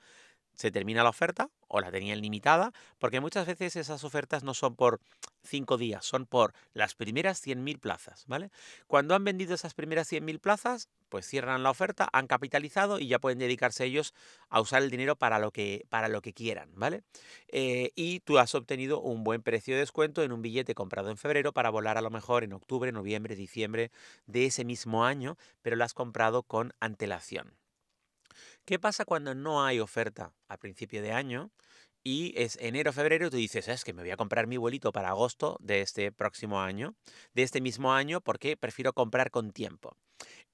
se 0.56 0.70
termina 0.70 1.04
la 1.04 1.10
oferta 1.10 1.50
o 1.68 1.80
la 1.80 1.90
tenían 1.90 2.20
limitada, 2.20 2.72
porque 2.98 3.20
muchas 3.20 3.46
veces 3.46 3.76
esas 3.76 4.02
ofertas 4.04 4.42
no 4.42 4.54
son 4.54 4.74
por 4.74 5.00
cinco 5.44 5.76
días, 5.76 6.04
son 6.04 6.26
por 6.26 6.54
las 6.72 6.94
primeras 6.94 7.44
100.000 7.44 7.78
plazas, 7.78 8.24
¿vale? 8.26 8.50
Cuando 8.86 9.14
han 9.14 9.24
vendido 9.24 9.54
esas 9.54 9.74
primeras 9.74 10.10
100.000 10.10 10.40
plazas, 10.40 10.88
pues 11.08 11.26
cierran 11.26 11.62
la 11.62 11.70
oferta, 11.70 12.08
han 12.12 12.26
capitalizado 12.26 12.98
y 12.98 13.08
ya 13.08 13.18
pueden 13.18 13.38
dedicarse 13.38 13.84
ellos 13.84 14.14
a 14.48 14.60
usar 14.60 14.82
el 14.82 14.90
dinero 14.90 15.16
para 15.16 15.38
lo 15.38 15.52
que, 15.52 15.86
para 15.88 16.08
lo 16.08 16.20
que 16.20 16.32
quieran, 16.32 16.70
¿vale? 16.74 17.02
Eh, 17.48 17.92
y 17.94 18.20
tú 18.20 18.38
has 18.38 18.54
obtenido 18.54 19.00
un 19.00 19.22
buen 19.22 19.42
precio 19.42 19.74
de 19.74 19.80
descuento 19.80 20.22
en 20.22 20.32
un 20.32 20.42
billete 20.42 20.74
comprado 20.74 21.10
en 21.10 21.16
febrero 21.16 21.52
para 21.52 21.70
volar 21.70 21.98
a 21.98 22.02
lo 22.02 22.10
mejor 22.10 22.42
en 22.42 22.52
octubre, 22.52 22.90
noviembre, 22.90 23.36
diciembre 23.36 23.90
de 24.26 24.46
ese 24.46 24.64
mismo 24.64 25.04
año, 25.04 25.36
pero 25.62 25.76
lo 25.76 25.84
has 25.84 25.94
comprado 25.94 26.42
con 26.42 26.72
antelación. 26.80 27.65
¿Qué 28.66 28.80
pasa 28.80 29.04
cuando 29.04 29.32
no 29.36 29.64
hay 29.64 29.78
oferta 29.78 30.34
a 30.48 30.58
principio 30.58 31.00
de 31.00 31.12
año? 31.12 31.52
Y 32.02 32.34
es 32.36 32.56
enero, 32.60 32.92
febrero, 32.92 33.30
tú 33.30 33.36
dices, 33.36 33.68
es 33.68 33.84
que 33.84 33.92
me 33.92 34.02
voy 34.02 34.10
a 34.10 34.16
comprar 34.16 34.48
mi 34.48 34.56
vuelito 34.56 34.90
para 34.90 35.10
agosto 35.10 35.56
de 35.60 35.82
este 35.82 36.10
próximo 36.10 36.60
año, 36.60 36.96
de 37.32 37.44
este 37.44 37.60
mismo 37.60 37.92
año, 37.92 38.20
porque 38.20 38.56
prefiero 38.56 38.92
comprar 38.92 39.30
con 39.30 39.52
tiempo. 39.52 39.96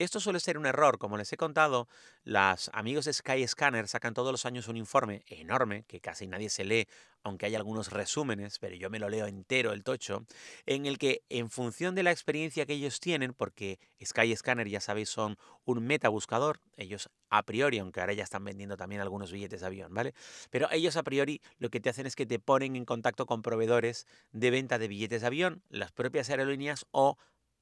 Esto 0.03 0.19
suele 0.19 0.41
ser 0.41 0.59
un 0.59 0.67
error, 0.67 0.99
como 0.99 1.17
les 1.17 1.33
he 1.33 1.37
contado, 1.37 1.87
los 2.25 2.71
amigos 2.73 3.05
de 3.05 3.13
Skyscanner 3.13 3.87
sacan 3.87 4.15
todos 4.15 4.33
los 4.33 4.45
años 4.47 4.67
un 4.67 4.77
informe 4.77 5.23
enorme, 5.29 5.85
que 5.87 6.01
casi 6.01 6.27
nadie 6.27 6.51
se 6.51 6.65
lee, 6.65 6.89
aunque 7.23 7.47
hay 7.47 7.55
algunos 7.55 7.93
resúmenes, 7.93 8.59
pero 8.59 8.75
yo 8.75 8.91
me 8.91 8.99
lo 8.99 9.09
leo 9.09 9.29
entero 9.29 9.73
el 9.73 9.85
tocho, 9.85 10.27
en 10.67 10.87
el 10.87 10.99
que 10.99 11.23
en 11.29 11.51
función 11.51 11.95
de 11.95 12.03
la 12.03 12.11
experiencia 12.11 12.67
que 12.67 12.73
ellos 12.73 12.99
tienen, 12.99 13.33
porque 13.33 13.79
Skyscanner 14.05 14.69
ya 14.69 14.81
sabéis 14.81 15.09
son 15.09 15.37
un 15.65 15.87
metabuscador, 15.87 16.59
ellos 16.77 17.09
a 17.31 17.45
priori, 17.45 17.79
aunque 17.79 18.01
ahora 18.01 18.13
ya 18.13 18.25
están 18.25 18.43
vendiendo 18.43 18.77
también 18.77 19.03
algunos 19.03 19.31
billetes 19.31 19.61
de 19.61 19.67
avión, 19.69 19.95
¿vale? 19.95 20.15
Pero 20.51 20.69
ellos 20.73 20.97
a 20.97 21.05
priori 21.05 21.41
lo 21.59 21.71
que 21.71 21.79
te 21.79 21.91
hacen 21.91 22.09
es 22.09 22.17
que 22.17 22.27
te 22.27 22.41
ponen 22.41 22.75
en 22.75 22.87
contacto 22.87 23.25
con 23.25 23.43
proveedores 23.43 24.09
de 24.33 24.51
venta 24.51 24.81
de 24.81 24.89
billetes 24.89 25.21
de 25.21 25.29
avión, 25.29 25.63
las 25.69 25.93
propias 25.93 26.29
aerolíneas 26.29 26.87
o 26.91 27.19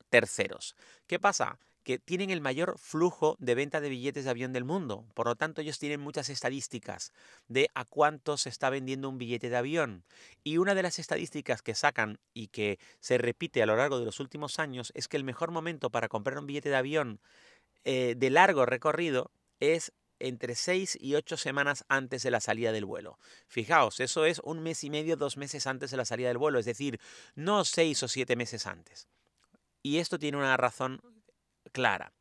terceros. 0.09 0.75
¿Qué 1.07 1.19
pasa? 1.19 1.59
Que 1.83 1.99
tienen 1.99 2.31
el 2.31 2.41
mayor 2.41 2.79
flujo 2.79 3.37
de 3.39 3.55
venta 3.55 3.81
de 3.81 3.89
billetes 3.89 4.25
de 4.25 4.31
avión 4.31 4.53
del 4.53 4.65
mundo. 4.65 5.07
Por 5.15 5.27
lo 5.27 5.37
tanto, 5.37 5.61
ellos 5.61 5.79
tienen 5.79 6.01
muchas 6.01 6.29
estadísticas 6.29 7.13
de 7.49 7.71
a 7.75 7.85
cuánto 7.85 8.37
se 8.37 8.49
está 8.49 8.71
vendiendo 8.71 9.09
un 9.09 9.19
billete 9.19 9.51
de 9.51 9.57
avión. 9.57 10.05
Y 10.45 10.59
una 10.59 10.75
de 10.75 10.83
las 10.83 10.99
estadísticas 10.99 11.63
que 11.63 11.75
sacan 11.75 12.19
y 12.35 12.49
que 12.49 12.79
se 13.01 13.19
repite 13.19 13.63
a 13.63 13.67
lo 13.67 13.77
largo 13.77 13.99
de 13.99 14.05
los 14.05 14.21
últimos 14.21 14.59
años 14.59 14.93
es 14.95 15.09
que 15.09 15.17
el 15.17 15.25
mejor 15.25 15.51
momento 15.51 15.91
para 15.91 16.09
comprar 16.09 16.39
un 16.39 16.47
billete 16.47 16.69
de 16.69 16.77
avión 16.77 17.21
eh, 17.85 18.15
de 18.17 18.31
largo 18.31 18.67
recorrido 18.67 19.31
es 19.59 19.93
entre 20.21 20.55
seis 20.55 20.99
y 21.01 21.15
ocho 21.15 21.37
semanas 21.37 21.85
antes 21.89 22.23
de 22.23 22.31
la 22.31 22.41
salida 22.41 22.73
del 22.73 22.85
vuelo. 22.85 23.19
Fijaos, 23.47 24.01
eso 24.01 24.27
es 24.27 24.39
un 24.45 24.63
mes 24.63 24.85
y 24.85 24.91
medio, 24.91 25.17
dos 25.17 25.37
meses 25.37 25.67
antes 25.67 25.91
de 25.91 25.97
la 25.97 26.05
salida 26.05 26.29
del 26.29 26.39
vuelo, 26.39 26.59
es 26.59 26.67
decir, 26.67 27.01
no 27.35 27.65
seis 27.65 28.03
o 28.03 28.09
siete 28.09 28.37
meses 28.37 28.67
antes. 28.67 29.09
Y 29.83 29.97
esto 29.97 30.19
tiene 30.19 30.37
una 30.37 30.59
razón 30.59 31.01
clara. 31.73 32.13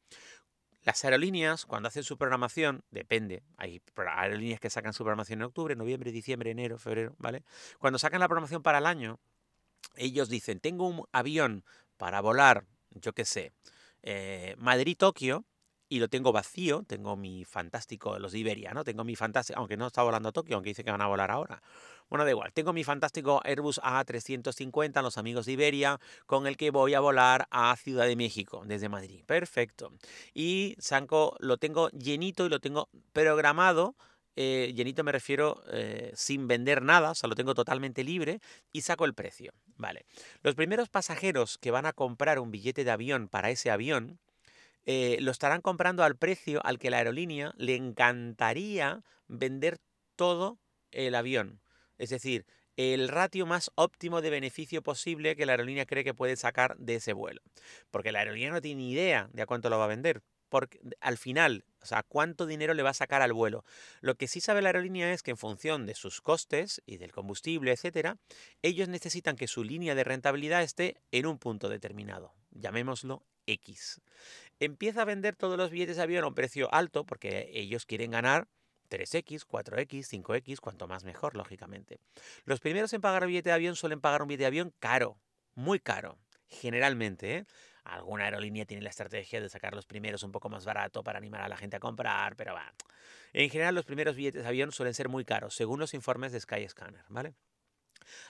Las 0.83 1.03
aerolíneas, 1.03 1.65
cuando 1.65 1.87
hacen 1.87 2.03
su 2.03 2.17
programación, 2.17 2.83
depende, 2.89 3.43
hay 3.57 3.81
aerolíneas 3.95 4.59
que 4.59 4.69
sacan 4.69 4.93
su 4.93 5.03
programación 5.03 5.39
en 5.39 5.45
octubre, 5.45 5.75
noviembre, 5.75 6.11
diciembre, 6.11 6.51
enero, 6.51 6.77
febrero, 6.77 7.15
¿vale? 7.17 7.43
Cuando 7.79 7.99
sacan 7.99 8.21
la 8.21 8.27
programación 8.27 8.63
para 8.63 8.77
el 8.77 8.85
año, 8.85 9.19
ellos 9.95 10.29
dicen, 10.29 10.59
tengo 10.59 10.87
un 10.87 11.05
avión 11.11 11.65
para 11.97 12.21
volar, 12.21 12.65
yo 12.91 13.13
qué 13.13 13.25
sé, 13.25 13.51
eh, 14.03 14.55
Madrid-Tokio, 14.57 15.45
y 15.89 16.00
lo 16.00 16.08
tengo 16.08 16.31
vacío, 16.31 16.84
tengo 16.88 17.17
mi 17.17 17.43
fantástico, 17.43 18.17
los 18.19 18.31
de 18.31 18.39
Iberia, 18.39 18.74
¿no? 18.74 18.84
Tengo 18.84 19.03
mi 19.03 19.15
fantástico, 19.15 19.60
aunque 19.60 19.75
no 19.75 19.88
está 19.88 20.03
volando 20.03 20.29
a 20.29 20.31
Tokio, 20.31 20.55
aunque 20.55 20.69
dice 20.69 20.84
que 20.84 20.91
van 20.91 21.01
a 21.01 21.08
volar 21.08 21.31
ahora. 21.31 21.62
Bueno, 22.10 22.25
da 22.25 22.31
igual, 22.31 22.53
tengo 22.53 22.74
mi 22.74 22.84
fantástico 22.84 23.41
Airbus 23.43 23.79
A350, 23.81 25.01
los 25.01 25.17
amigos 25.17 25.48
de 25.48 25.53
Iberia, 25.53 26.00
con 26.25 26.48
el 26.48 26.58
que 26.58 26.72
voy 26.72 26.93
a 26.93 27.00
volar 27.00 27.48
a 27.51 27.75
Ciudad 27.75 28.05
de 28.05 28.15
México, 28.15 28.63
desde 28.65 28.88
Madrid. 28.88 29.24
Perfecto. 29.25 29.91
Y 30.34 30.75
Sanco 30.79 31.36
lo 31.39 31.58
tengo 31.58 31.89
llenito 31.89 32.46
y 32.46 32.50
lo 32.50 32.60
tengo 32.60 32.89
programado 33.12 33.96
eh, 34.41 34.72
llenito 34.74 35.03
me 35.03 35.12
refiero 35.12 35.62
eh, 35.69 36.13
sin 36.15 36.48
vender 36.48 36.81
nada, 36.81 37.12
o 37.12 37.15
sea, 37.15 37.27
lo 37.27 37.36
tengo 37.36 37.53
totalmente 37.53 38.05
libre 38.05 38.39
y 38.72 38.81
saco 38.81 39.03
el 39.03 39.13
precio. 39.13 39.51
Vale. 39.75 40.05
Los 40.43 40.55
primeros 40.55 40.88
pasajeros 40.88 41.58
que 41.58 41.72
van 41.72 41.86
a 41.86 41.91
comprar 41.91 42.39
un 42.39 42.50
billete 42.50 42.86
de 42.86 42.91
avión 42.91 43.27
para 43.27 43.50
ese 43.50 43.69
avión 43.69 44.17
eh, 44.86 45.17
lo 45.21 45.31
estarán 45.31 45.62
comprando 45.62 46.03
al 46.03 46.15
precio 46.15 46.65
al 46.65 46.79
que 46.79 46.89
la 46.89 46.98
aerolínea 46.98 47.53
le 47.57 47.75
encantaría 47.75 49.03
vender 49.27 49.79
todo 50.15 50.59
el 50.91 51.15
avión. 51.15 51.62
Es 51.98 52.09
decir, 52.09 52.45
el 52.77 53.09
ratio 53.09 53.45
más 53.45 53.71
óptimo 53.75 54.21
de 54.21 54.29
beneficio 54.29 54.81
posible 54.81 55.36
que 55.36 55.45
la 55.45 55.51
aerolínea 55.53 55.86
cree 55.86 56.05
que 56.05 56.13
puede 56.13 56.38
sacar 56.38 56.77
de 56.77 56.95
ese 56.95 57.12
vuelo. 57.12 57.41
Porque 57.91 58.13
la 58.13 58.19
aerolínea 58.19 58.51
no 58.51 58.62
tiene 58.62 58.81
ni 58.81 58.91
idea 58.91 59.29
de 59.33 59.41
a 59.41 59.45
cuánto 59.45 59.69
lo 59.69 59.77
va 59.77 59.83
a 59.83 59.89
vender. 59.89 60.21
Porque 60.48 60.79
al 61.01 61.17
final, 61.17 61.65
o 61.81 61.86
sea, 61.86 62.03
cuánto 62.03 62.45
dinero 62.45 62.74
le 62.74 62.81
va 62.81 62.91
a 62.91 62.93
sacar 62.93 63.21
al 63.21 63.33
vuelo. 63.33 63.65
Lo 64.00 64.15
que 64.15 64.29
sí 64.29 64.39
sabe 64.39 64.62
la 64.62 64.69
aerolínea 64.69 65.12
es 65.12 65.24
que 65.24 65.31
en 65.31 65.38
función 65.38 65.86
de 65.86 65.93
sus 65.93 66.21
costes 66.21 66.81
y 66.86 66.98
del 66.98 67.12
combustible, 67.12 67.74
etcétera, 67.74 68.17
ellos 68.62 68.88
necesitan 68.88 69.36
que 69.36 69.48
su 69.48 69.65
línea 69.65 69.93
de 69.93 70.05
rentabilidad 70.05 70.63
esté 70.63 71.01
en 71.12 71.25
un 71.25 71.38
punto 71.38 71.67
determinado. 71.67 72.33
Llamémoslo 72.51 73.24
X 73.45 74.01
empieza 74.59 75.01
a 75.01 75.05
vender 75.05 75.35
todos 75.35 75.57
los 75.57 75.71
billetes 75.71 75.97
de 75.97 76.03
avión 76.03 76.23
a 76.23 76.27
un 76.27 76.35
precio 76.35 76.73
alto 76.73 77.05
porque 77.05 77.49
ellos 77.53 77.85
quieren 77.85 78.11
ganar 78.11 78.47
3X, 78.89 79.45
4X, 79.45 80.07
5X, 80.07 80.59
cuanto 80.59 80.87
más 80.87 81.03
mejor, 81.03 81.35
lógicamente. 81.35 81.99
Los 82.45 82.59
primeros 82.59 82.91
en 82.93 83.01
pagar 83.01 83.25
billete 83.27 83.49
de 83.49 83.55
avión 83.55 83.75
suelen 83.75 84.01
pagar 84.01 84.21
un 84.21 84.27
billete 84.27 84.43
de 84.43 84.47
avión 84.47 84.73
caro, 84.79 85.19
muy 85.53 85.79
caro, 85.79 86.17
generalmente. 86.47 87.37
¿eh? 87.37 87.45
Alguna 87.83 88.25
aerolínea 88.25 88.65
tiene 88.65 88.83
la 88.83 88.89
estrategia 88.89 89.41
de 89.41 89.49
sacar 89.49 89.73
los 89.73 89.85
primeros 89.85 90.23
un 90.23 90.31
poco 90.31 90.49
más 90.49 90.65
barato 90.65 91.03
para 91.03 91.19
animar 91.19 91.41
a 91.41 91.49
la 91.49 91.57
gente 91.57 91.77
a 91.77 91.79
comprar, 91.79 92.35
pero 92.35 92.53
va. 92.53 92.73
En 93.33 93.49
general, 93.49 93.75
los 93.75 93.85
primeros 93.85 94.15
billetes 94.15 94.43
de 94.43 94.47
avión 94.47 94.71
suelen 94.71 94.93
ser 94.93 95.07
muy 95.07 95.23
caros, 95.23 95.55
según 95.55 95.79
los 95.79 95.93
informes 95.93 96.31
de 96.31 96.39
Skyscanner, 96.39 97.05
¿vale? 97.09 97.35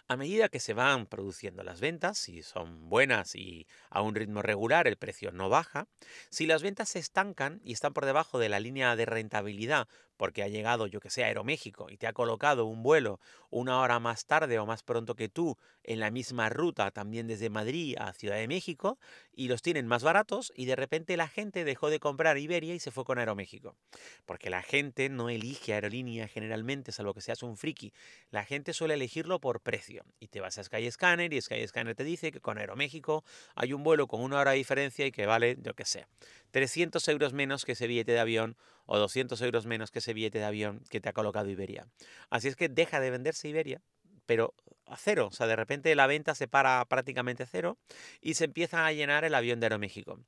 A 0.08 0.16
medida 0.16 0.50
que 0.50 0.60
se 0.60 0.74
van 0.74 1.06
produciendo 1.06 1.64
las 1.64 1.80
ventas, 1.80 2.18
si 2.18 2.44
son 2.44 2.90
buenas 2.90 3.36
y 3.36 3.68
a 3.90 4.02
un 4.02 4.16
ritmo 4.16 4.42
regular, 4.42 4.88
el 4.88 4.98
precio 4.98 5.32
no 5.32 5.50
baja. 5.50 5.88
Si 6.30 6.46
las 6.48 6.62
ventas 6.64 6.90
se 6.90 7.00
estancan 7.00 7.62
y 7.64 7.74
están 7.74 7.94
por 7.94 8.06
debajo 8.06 8.40
de 8.40 8.50
la 8.50 8.60
línea 8.60 8.96
de 8.96 9.06
rentabilidad 9.06 9.88
porque 10.20 10.44
ha 10.44 10.50
llegado, 10.50 10.86
yo 10.86 11.00
que 11.00 11.10
sé, 11.10 11.24
Aeroméxico 11.24 11.90
y 11.90 11.96
te 11.96 12.06
ha 12.06 12.12
colocado 12.12 12.66
un 12.66 12.84
vuelo 12.84 13.22
una 13.50 13.80
hora 13.80 14.02
más 14.02 14.26
tarde 14.26 14.60
o 14.60 14.66
más 14.66 14.84
pronto 14.84 15.16
que 15.16 15.30
tú 15.30 15.58
en 15.86 16.02
la 16.02 16.12
misma 16.12 16.50
ruta 16.50 16.92
también 16.92 17.26
desde 17.26 17.50
Madrid 17.50 17.96
a 17.98 18.12
Ciudad 18.12 18.36
de 18.36 18.50
México 18.50 19.00
y 19.32 19.48
los 19.48 19.62
tienen 19.62 19.88
más 19.88 20.04
baratos 20.04 20.52
y 20.58 20.66
de 20.66 20.76
repente 20.76 21.16
la 21.16 21.30
gente 21.30 21.64
dejó 21.64 21.90
de 21.90 22.02
comprar 22.02 22.38
Iberia 22.38 22.76
y 22.76 22.80
se 22.80 22.92
fue 22.92 23.06
con 23.06 23.18
Aeroméxico. 23.18 23.78
Porque 24.26 24.50
la 24.50 24.62
gente 24.62 25.08
no 25.08 25.30
elige 25.30 25.74
aerolínea 25.74 26.28
generalmente, 26.28 26.92
salvo 26.92 27.14
que 27.14 27.22
seas 27.22 27.42
un 27.42 27.56
friki. 27.56 27.94
La 28.30 28.44
gente 28.44 28.74
suele 28.74 28.96
elegirlo 28.96 29.40
por 29.40 29.62
precio. 29.62 30.04
Y 30.20 30.28
te 30.28 30.42
vas 30.42 30.58
a 30.58 30.66
Skyscanner 30.66 31.32
y 31.32 31.42
Skyscanner 31.42 31.96
te 31.96 32.04
dice 32.04 32.34
que 32.34 32.42
con 32.42 32.58
Aeroméxico 32.58 33.24
hay 33.56 33.72
un 33.72 33.84
vuelo 33.84 34.08
con 34.08 34.22
una 34.22 34.38
hora 34.38 34.52
de 34.52 34.58
diferencia 34.58 35.06
y 35.06 35.14
que 35.14 35.26
vale, 35.26 35.58
yo 35.62 35.74
que 35.76 35.86
sé, 35.86 36.08
300 36.52 37.08
euros 37.08 37.32
menos 37.32 37.64
que 37.64 37.72
ese 37.72 37.88
billete 37.88 38.12
de 38.12 38.20
avión 38.20 38.58
o 38.90 38.98
200 38.98 39.40
euros 39.42 39.68
menos 39.68 39.92
que 39.92 40.00
ese 40.00 40.14
billete 40.14 40.40
de 40.40 40.46
avión 40.46 40.82
que 40.90 41.00
te 41.00 41.10
ha 41.10 41.14
colocado 41.14 41.48
Iberia. 41.48 41.88
Así 42.32 42.48
es 42.48 42.56
que 42.56 42.70
deja 42.70 43.00
de 43.00 43.12
venderse 43.12 43.48
Iberia 43.48 43.82
pero 44.30 44.54
a 44.86 44.96
cero. 44.96 45.30
O 45.32 45.32
sea, 45.32 45.48
de 45.48 45.56
repente 45.56 45.96
la 45.96 46.06
venta 46.06 46.36
se 46.36 46.48
para 46.48 46.86
prácticamente 46.86 47.48
cero 47.48 47.80
y 48.22 48.36
se 48.36 48.46
empieza 48.46 48.86
a 48.86 48.92
llenar 48.92 49.26
el 49.26 49.34
avión 49.34 49.60
de 49.60 49.66
Aeroméxico. 49.66 50.20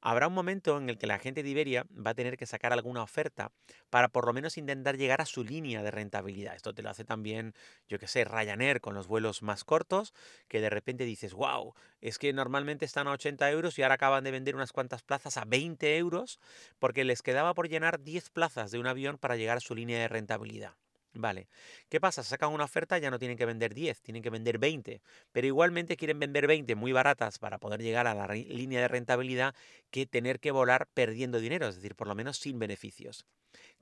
Habrá 0.00 0.26
un 0.26 0.34
momento 0.34 0.76
en 0.76 0.90
el 0.90 0.98
que 0.98 1.06
la 1.06 1.20
gente 1.20 1.44
de 1.44 1.50
Iberia 1.50 1.86
va 1.94 2.10
a 2.10 2.14
tener 2.14 2.36
que 2.36 2.46
sacar 2.46 2.72
alguna 2.72 3.04
oferta 3.04 3.52
para 3.90 4.08
por 4.08 4.26
lo 4.26 4.32
menos 4.32 4.58
intentar 4.58 4.96
llegar 4.96 5.20
a 5.20 5.24
su 5.24 5.44
línea 5.44 5.84
de 5.84 5.92
rentabilidad. 5.92 6.56
Esto 6.56 6.74
te 6.74 6.82
lo 6.82 6.90
hace 6.90 7.04
también, 7.04 7.54
yo 7.86 8.00
que 8.00 8.08
sé, 8.08 8.24
Ryanair 8.24 8.80
con 8.80 8.94
los 8.94 9.06
vuelos 9.06 9.40
más 9.42 9.62
cortos, 9.62 10.14
que 10.48 10.60
de 10.60 10.68
repente 10.68 11.04
dices, 11.04 11.32
wow, 11.32 11.74
es 12.00 12.18
que 12.18 12.32
normalmente 12.32 12.84
están 12.84 13.06
a 13.06 13.12
80 13.12 13.48
euros 13.52 13.78
y 13.78 13.84
ahora 13.84 13.94
acaban 13.94 14.24
de 14.24 14.32
vender 14.32 14.56
unas 14.56 14.72
cuantas 14.72 15.04
plazas 15.04 15.36
a 15.36 15.44
20 15.44 15.96
euros 15.96 16.40
porque 16.80 17.04
les 17.04 17.22
quedaba 17.22 17.54
por 17.54 17.68
llenar 17.68 18.02
10 18.02 18.30
plazas 18.30 18.72
de 18.72 18.80
un 18.80 18.88
avión 18.88 19.16
para 19.16 19.36
llegar 19.36 19.58
a 19.58 19.60
su 19.60 19.76
línea 19.76 20.00
de 20.00 20.08
rentabilidad. 20.08 20.74
Vale. 21.16 21.48
¿Qué 21.88 22.00
pasa? 22.00 22.24
Sacan 22.24 22.52
una 22.52 22.64
oferta, 22.64 22.98
ya 22.98 23.08
no 23.08 23.20
tienen 23.20 23.38
que 23.38 23.46
vender 23.46 23.72
10, 23.72 24.02
tienen 24.02 24.20
que 24.22 24.30
vender 24.30 24.58
20. 24.58 25.00
Pero 25.30 25.46
igualmente 25.46 25.96
quieren 25.96 26.18
vender 26.18 26.48
20 26.48 26.74
muy 26.74 26.90
baratas 26.90 27.38
para 27.38 27.58
poder 27.58 27.80
llegar 27.82 28.08
a 28.08 28.14
la 28.14 28.26
línea 28.26 28.80
de 28.80 28.88
rentabilidad 28.88 29.54
que 29.90 30.06
tener 30.06 30.40
que 30.40 30.50
volar 30.50 30.88
perdiendo 30.92 31.38
dinero, 31.38 31.68
es 31.68 31.76
decir, 31.76 31.94
por 31.94 32.08
lo 32.08 32.16
menos 32.16 32.38
sin 32.38 32.58
beneficios. 32.58 33.26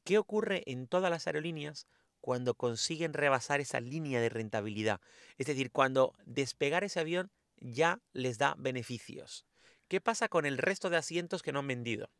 ¿Qué 0.04 0.18
ocurre 0.18 0.62
en 0.66 0.86
todas 0.86 1.10
las 1.10 1.26
aerolíneas 1.26 1.86
cuando 2.20 2.54
consiguen 2.54 3.14
rebasar 3.14 3.60
esa 3.60 3.80
línea 3.80 4.20
de 4.20 4.28
rentabilidad? 4.28 5.00
Es 5.38 5.46
decir, 5.46 5.70
cuando 5.70 6.14
despegar 6.26 6.84
ese 6.84 7.00
avión 7.00 7.30
ya 7.56 8.00
les 8.12 8.36
da 8.36 8.56
beneficios. 8.58 9.46
¿Qué 9.88 10.02
pasa 10.02 10.28
con 10.28 10.44
el 10.44 10.58
resto 10.58 10.90
de 10.90 10.98
asientos 10.98 11.42
que 11.42 11.52
no 11.52 11.60
han 11.60 11.68
vendido? 11.68 12.10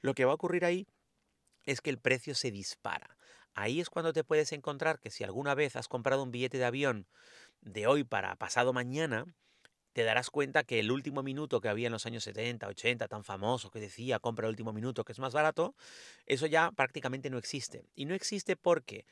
Lo 0.00 0.14
que 0.14 0.24
va 0.24 0.32
a 0.32 0.34
ocurrir 0.34 0.64
ahí 0.64 0.88
es 1.64 1.80
que 1.80 1.90
el 1.90 1.98
precio 1.98 2.34
se 2.34 2.50
dispara. 2.50 3.15
Ahí 3.56 3.80
es 3.80 3.88
cuando 3.88 4.12
te 4.12 4.22
puedes 4.22 4.52
encontrar 4.52 5.00
que 5.00 5.10
si 5.10 5.24
alguna 5.24 5.54
vez 5.54 5.76
has 5.76 5.88
comprado 5.88 6.22
un 6.22 6.30
billete 6.30 6.58
de 6.58 6.66
avión 6.66 7.08
de 7.62 7.86
hoy 7.86 8.04
para 8.04 8.36
pasado 8.36 8.74
mañana, 8.74 9.24
te 9.94 10.04
darás 10.04 10.28
cuenta 10.28 10.62
que 10.62 10.78
el 10.78 10.92
último 10.92 11.22
minuto 11.22 11.62
que 11.62 11.70
había 11.70 11.86
en 11.86 11.92
los 11.92 12.04
años 12.04 12.24
70, 12.24 12.68
80, 12.68 13.08
tan 13.08 13.24
famoso 13.24 13.70
que 13.70 13.80
decía 13.80 14.18
compra 14.18 14.46
el 14.46 14.50
último 14.50 14.74
minuto 14.74 15.04
que 15.04 15.12
es 15.12 15.18
más 15.18 15.32
barato, 15.32 15.74
eso 16.26 16.46
ya 16.46 16.70
prácticamente 16.70 17.30
no 17.30 17.38
existe. 17.38 17.86
Y 17.94 18.04
no 18.04 18.14
existe 18.14 18.56
porque 18.56 19.06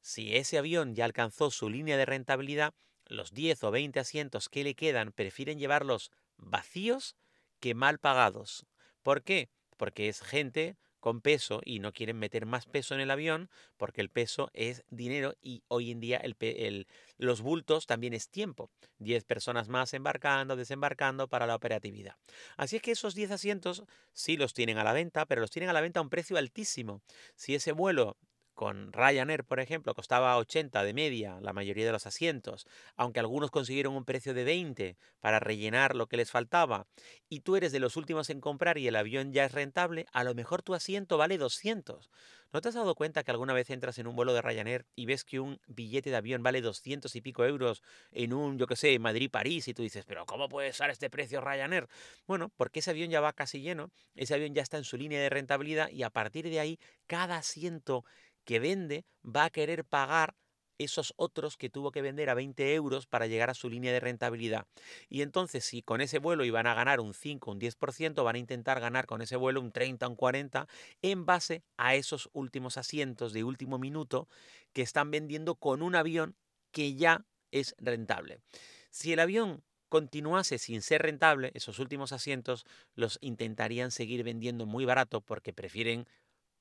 si 0.00 0.36
ese 0.36 0.58
avión 0.58 0.94
ya 0.94 1.04
alcanzó 1.04 1.50
su 1.50 1.68
línea 1.68 1.96
de 1.96 2.06
rentabilidad, 2.06 2.74
los 3.06 3.32
10 3.32 3.64
o 3.64 3.72
20 3.72 3.98
asientos 3.98 4.48
que 4.48 4.62
le 4.62 4.76
quedan 4.76 5.10
prefieren 5.10 5.58
llevarlos 5.58 6.12
vacíos 6.36 7.16
que 7.58 7.74
mal 7.74 7.98
pagados. 7.98 8.64
¿Por 9.02 9.24
qué? 9.24 9.50
Porque 9.76 10.08
es 10.08 10.20
gente 10.20 10.76
con 11.00 11.20
peso 11.20 11.60
y 11.64 11.78
no 11.78 11.92
quieren 11.92 12.18
meter 12.18 12.46
más 12.46 12.66
peso 12.66 12.94
en 12.94 13.00
el 13.00 13.10
avión 13.10 13.50
porque 13.76 14.00
el 14.00 14.10
peso 14.10 14.50
es 14.52 14.84
dinero 14.90 15.34
y 15.40 15.62
hoy 15.68 15.90
en 15.90 16.00
día 16.00 16.18
el, 16.18 16.86
los 17.16 17.40
bultos 17.40 17.86
también 17.86 18.14
es 18.14 18.28
tiempo. 18.28 18.70
10 18.98 19.24
personas 19.24 19.68
más 19.68 19.94
embarcando, 19.94 20.56
desembarcando 20.56 21.28
para 21.28 21.46
la 21.46 21.54
operatividad. 21.54 22.16
Así 22.56 22.76
es 22.76 22.82
que 22.82 22.92
esos 22.92 23.14
10 23.14 23.30
asientos 23.30 23.84
sí 24.12 24.36
los 24.36 24.54
tienen 24.54 24.78
a 24.78 24.84
la 24.84 24.92
venta, 24.92 25.26
pero 25.26 25.40
los 25.40 25.50
tienen 25.50 25.70
a 25.70 25.72
la 25.72 25.80
venta 25.80 26.00
a 26.00 26.02
un 26.02 26.10
precio 26.10 26.36
altísimo. 26.36 27.02
Si 27.36 27.54
ese 27.54 27.72
vuelo 27.72 28.16
con 28.58 28.92
Ryanair, 28.92 29.44
por 29.44 29.60
ejemplo, 29.60 29.94
costaba 29.94 30.36
80 30.36 30.82
de 30.82 30.92
media 30.92 31.38
la 31.40 31.52
mayoría 31.52 31.86
de 31.86 31.92
los 31.92 32.08
asientos, 32.08 32.66
aunque 32.96 33.20
algunos 33.20 33.52
consiguieron 33.52 33.94
un 33.94 34.04
precio 34.04 34.34
de 34.34 34.42
20 34.42 34.96
para 35.20 35.38
rellenar 35.38 35.94
lo 35.94 36.08
que 36.08 36.16
les 36.16 36.32
faltaba, 36.32 36.88
y 37.28 37.42
tú 37.42 37.54
eres 37.54 37.70
de 37.70 37.78
los 37.78 37.96
últimos 37.96 38.30
en 38.30 38.40
comprar 38.40 38.76
y 38.76 38.88
el 38.88 38.96
avión 38.96 39.32
ya 39.32 39.44
es 39.44 39.52
rentable, 39.52 40.06
a 40.12 40.24
lo 40.24 40.34
mejor 40.34 40.62
tu 40.62 40.74
asiento 40.74 41.16
vale 41.16 41.38
200. 41.38 42.10
¿No 42.50 42.62
te 42.62 42.68
has 42.68 42.74
dado 42.74 42.94
cuenta 42.94 43.22
que 43.22 43.30
alguna 43.30 43.52
vez 43.52 43.68
entras 43.68 43.98
en 43.98 44.06
un 44.06 44.16
vuelo 44.16 44.32
de 44.32 44.40
Ryanair 44.40 44.86
y 44.96 45.04
ves 45.04 45.22
que 45.22 45.38
un 45.38 45.60
billete 45.66 46.08
de 46.10 46.16
avión 46.16 46.42
vale 46.42 46.62
200 46.62 47.14
y 47.14 47.20
pico 47.20 47.44
euros 47.44 47.82
en 48.10 48.32
un, 48.32 48.58
yo 48.58 48.66
qué 48.66 48.74
sé, 48.74 48.98
Madrid-París 48.98 49.68
y 49.68 49.74
tú 49.74 49.82
dices, 49.82 50.04
pero 50.06 50.24
¿cómo 50.24 50.48
puede 50.48 50.72
ser 50.72 50.90
este 50.90 51.10
precio 51.10 51.42
Ryanair? 51.42 51.86
Bueno, 52.26 52.50
porque 52.56 52.80
ese 52.80 52.90
avión 52.90 53.10
ya 53.10 53.20
va 53.20 53.34
casi 53.34 53.60
lleno, 53.60 53.92
ese 54.14 54.34
avión 54.34 54.54
ya 54.54 54.62
está 54.62 54.78
en 54.78 54.84
su 54.84 54.96
línea 54.96 55.20
de 55.20 55.28
rentabilidad 55.28 55.90
y 55.90 56.02
a 56.02 56.10
partir 56.10 56.48
de 56.48 56.58
ahí 56.58 56.80
cada 57.06 57.36
asiento 57.36 58.04
que 58.48 58.60
vende 58.60 59.04
va 59.22 59.44
a 59.44 59.50
querer 59.50 59.84
pagar 59.84 60.34
esos 60.78 61.12
otros 61.16 61.58
que 61.58 61.68
tuvo 61.68 61.90
que 61.90 62.00
vender 62.00 62.30
a 62.30 62.34
20 62.34 62.74
euros 62.74 63.06
para 63.06 63.26
llegar 63.26 63.50
a 63.50 63.54
su 63.54 63.68
línea 63.68 63.92
de 63.92 64.00
rentabilidad. 64.00 64.66
Y 65.10 65.20
entonces, 65.20 65.66
si 65.66 65.82
con 65.82 66.00
ese 66.00 66.18
vuelo 66.18 66.46
iban 66.46 66.66
a 66.66 66.72
ganar 66.72 67.00
un 67.00 67.12
5, 67.12 67.50
un 67.50 67.60
10%, 67.60 68.24
van 68.24 68.36
a 68.36 68.38
intentar 68.38 68.80
ganar 68.80 69.04
con 69.04 69.20
ese 69.20 69.36
vuelo 69.36 69.60
un 69.60 69.70
30, 69.70 70.08
un 70.08 70.16
40, 70.16 70.66
en 71.02 71.26
base 71.26 71.62
a 71.76 71.94
esos 71.94 72.30
últimos 72.32 72.78
asientos 72.78 73.34
de 73.34 73.44
último 73.44 73.78
minuto 73.78 74.28
que 74.72 74.80
están 74.80 75.10
vendiendo 75.10 75.56
con 75.56 75.82
un 75.82 75.94
avión 75.94 76.34
que 76.70 76.94
ya 76.94 77.26
es 77.50 77.74
rentable. 77.76 78.40
Si 78.88 79.12
el 79.12 79.20
avión 79.20 79.62
continuase 79.90 80.56
sin 80.56 80.80
ser 80.80 81.02
rentable, 81.02 81.50
esos 81.52 81.80
últimos 81.80 82.12
asientos 82.12 82.64
los 82.94 83.18
intentarían 83.20 83.90
seguir 83.90 84.22
vendiendo 84.22 84.64
muy 84.64 84.86
barato 84.86 85.20
porque 85.20 85.52
prefieren 85.52 86.06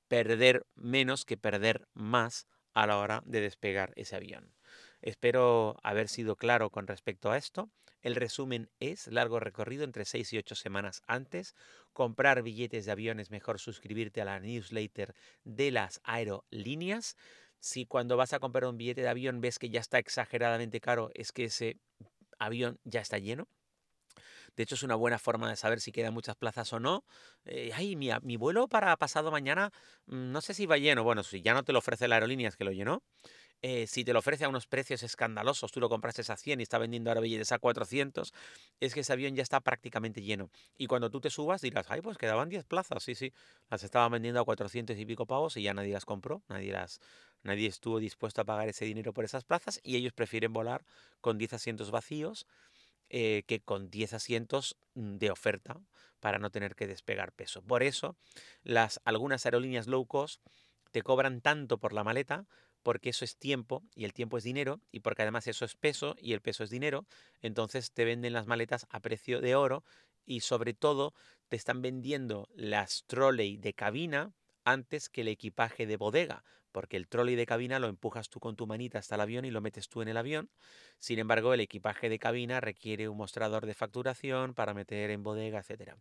perder 0.07 0.65
menos 0.75 1.25
que 1.25 1.37
perder 1.37 1.87
más 1.93 2.47
a 2.73 2.87
la 2.87 2.97
hora 2.97 3.23
de 3.25 3.41
despegar 3.41 3.93
ese 3.95 4.15
avión. 4.15 4.53
Espero 5.01 5.77
haber 5.83 6.07
sido 6.07 6.35
claro 6.35 6.69
con 6.69 6.87
respecto 6.87 7.31
a 7.31 7.37
esto. 7.37 7.69
El 8.01 8.15
resumen 8.15 8.69
es 8.79 9.07
largo 9.07 9.39
recorrido 9.39 9.83
entre 9.83 10.05
6 10.05 10.33
y 10.33 10.37
8 10.37 10.55
semanas 10.55 11.01
antes. 11.07 11.55
Comprar 11.93 12.43
billetes 12.43 12.85
de 12.85 12.91
avión 12.91 13.19
es 13.19 13.31
mejor 13.31 13.59
suscribirte 13.59 14.21
a 14.21 14.25
la 14.25 14.39
newsletter 14.39 15.15
de 15.43 15.71
las 15.71 15.99
aerolíneas. 16.03 17.15
Si 17.59 17.85
cuando 17.85 18.17
vas 18.17 18.33
a 18.33 18.39
comprar 18.39 18.65
un 18.65 18.77
billete 18.77 19.01
de 19.01 19.09
avión 19.09 19.41
ves 19.41 19.59
que 19.59 19.69
ya 19.69 19.79
está 19.79 19.97
exageradamente 19.97 20.79
caro, 20.79 21.09
es 21.15 21.31
que 21.31 21.45
ese 21.45 21.79
avión 22.37 22.79
ya 22.83 23.01
está 23.01 23.17
lleno. 23.17 23.47
De 24.57 24.63
hecho, 24.63 24.75
es 24.75 24.83
una 24.83 24.95
buena 24.95 25.19
forma 25.19 25.49
de 25.49 25.55
saber 25.55 25.79
si 25.79 25.91
quedan 25.91 26.13
muchas 26.13 26.35
plazas 26.35 26.73
o 26.73 26.79
no. 26.79 27.05
Eh, 27.45 27.71
ay, 27.75 27.95
mi, 27.95 28.37
vuelo 28.37 28.67
para 28.67 28.97
pasado 28.97 29.31
mañana, 29.31 29.71
mm, 30.07 30.31
no 30.31 30.41
sé 30.41 30.55
si 30.55 30.65
va 30.65 30.77
lleno. 30.77 31.03
Bueno, 31.03 31.23
si 31.23 31.41
ya 31.41 31.53
no 31.53 31.63
te 31.63 31.71
lo 31.71 31.79
ofrece 31.79 32.07
la 32.07 32.15
aerolínea, 32.15 32.49
es 32.49 32.57
que 32.57 32.63
lo 32.63 32.71
llenó. 32.71 33.03
Eh, 33.61 33.87
si 33.87 34.03
te 34.03 34.13
lo 34.13 34.19
ofrece 34.19 34.45
a 34.45 34.49
unos 34.49 34.67
precios 34.67 35.03
escandalosos, 35.03 35.71
tú 35.71 35.79
lo 35.79 35.89
compraste 35.89 36.21
a 36.31 36.37
100 36.37 36.59
y 36.59 36.63
está 36.63 36.77
vendiendo 36.77 37.09
ahora 37.09 37.21
billetes 37.21 37.51
a 37.51 37.59
400, 37.59 38.33
es 38.79 38.93
que 38.93 38.99
ese 38.99 39.13
avión 39.13 39.35
ya 39.35 39.43
está 39.43 39.61
prácticamente 39.61 40.21
lleno. 40.21 40.49
Y 40.77 40.87
cuando 40.87 41.09
tú 41.09 41.19
te 41.21 41.29
subas 41.29 41.61
dirás, 41.61 41.87
ay, 41.89 42.01
pues 42.01 42.17
quedaban 42.17 42.49
10 42.49 42.65
plazas, 42.65 43.03
sí, 43.03 43.15
sí, 43.15 43.33
las 43.69 43.83
estaban 43.83 44.11
vendiendo 44.11 44.39
a 44.41 44.45
400 44.45 44.97
y 44.97 45.05
pico 45.05 45.25
pavos 45.25 45.57
y 45.57 45.63
ya 45.63 45.73
nadie 45.73 45.93
las 45.93 46.05
compró, 46.05 46.43
nadie 46.49 46.71
las, 46.71 46.99
nadie 47.43 47.67
estuvo 47.67 47.99
dispuesto 47.99 48.41
a 48.41 48.45
pagar 48.45 48.69
ese 48.69 48.85
dinero 48.85 49.11
por 49.13 49.25
esas 49.25 49.43
plazas 49.43 49.79
y 49.83 49.95
ellos 49.95 50.13
prefieren 50.13 50.53
volar 50.53 50.85
con 51.19 51.39
10 51.39 51.53
asientos 51.53 51.89
vacíos 51.89 52.45
eh, 53.09 53.43
que 53.47 53.61
con 53.61 53.89
10 53.89 54.13
asientos 54.13 54.77
mm, 54.95 55.17
de 55.17 55.31
oferta 55.31 55.79
para 56.19 56.39
no 56.39 56.49
tener 56.49 56.75
que 56.75 56.87
despegar 56.87 57.31
peso. 57.31 57.61
Por 57.61 57.83
eso, 57.83 58.17
las, 58.63 58.99
algunas 59.05 59.45
aerolíneas 59.45 59.87
low 59.87 60.05
cost 60.05 60.41
te 60.91 61.01
cobran 61.01 61.41
tanto 61.41 61.77
por 61.77 61.93
la 61.93 62.03
maleta 62.03 62.47
porque 62.83 63.09
eso 63.09 63.25
es 63.25 63.37
tiempo 63.37 63.83
y 63.95 64.05
el 64.05 64.13
tiempo 64.13 64.37
es 64.37 64.43
dinero 64.43 64.81
y 64.91 65.01
porque 65.01 65.23
además 65.23 65.47
eso 65.47 65.65
es 65.65 65.75
peso 65.75 66.15
y 66.19 66.33
el 66.33 66.41
peso 66.41 66.63
es 66.63 66.69
dinero, 66.69 67.05
entonces 67.41 67.91
te 67.91 68.05
venden 68.05 68.33
las 68.33 68.47
maletas 68.47 68.87
a 68.89 68.99
precio 69.01 69.41
de 69.41 69.55
oro 69.55 69.83
y 70.25 70.41
sobre 70.41 70.73
todo 70.73 71.13
te 71.47 71.55
están 71.55 71.81
vendiendo 71.81 72.47
las 72.53 73.03
trolley 73.07 73.57
de 73.57 73.73
cabina 73.73 74.33
antes 74.63 75.09
que 75.09 75.21
el 75.21 75.29
equipaje 75.29 75.85
de 75.85 75.97
bodega, 75.97 76.43
porque 76.77 76.95
el 76.95 77.07
trolley 77.07 77.33
de 77.33 77.47
cabina 77.47 77.79
lo 77.79 77.87
empujas 77.87 78.29
tú 78.29 78.39
con 78.39 78.55
tu 78.55 78.67
manita 78.67 78.99
hasta 78.99 79.15
el 79.15 79.21
avión 79.21 79.45
y 79.45 79.49
lo 79.49 79.61
metes 79.61 79.89
tú 79.89 80.03
en 80.03 80.09
el 80.09 80.15
avión. 80.15 80.51
Sin 80.99 81.17
embargo, 81.17 81.55
el 81.55 81.59
equipaje 81.59 82.07
de 82.07 82.19
cabina 82.19 82.61
requiere 82.61 83.09
un 83.09 83.17
mostrador 83.17 83.65
de 83.65 83.73
facturación 83.73 84.53
para 84.53 84.75
meter 84.75 85.09
en 85.09 85.23
bodega, 85.23 85.57
etc. 85.57 85.95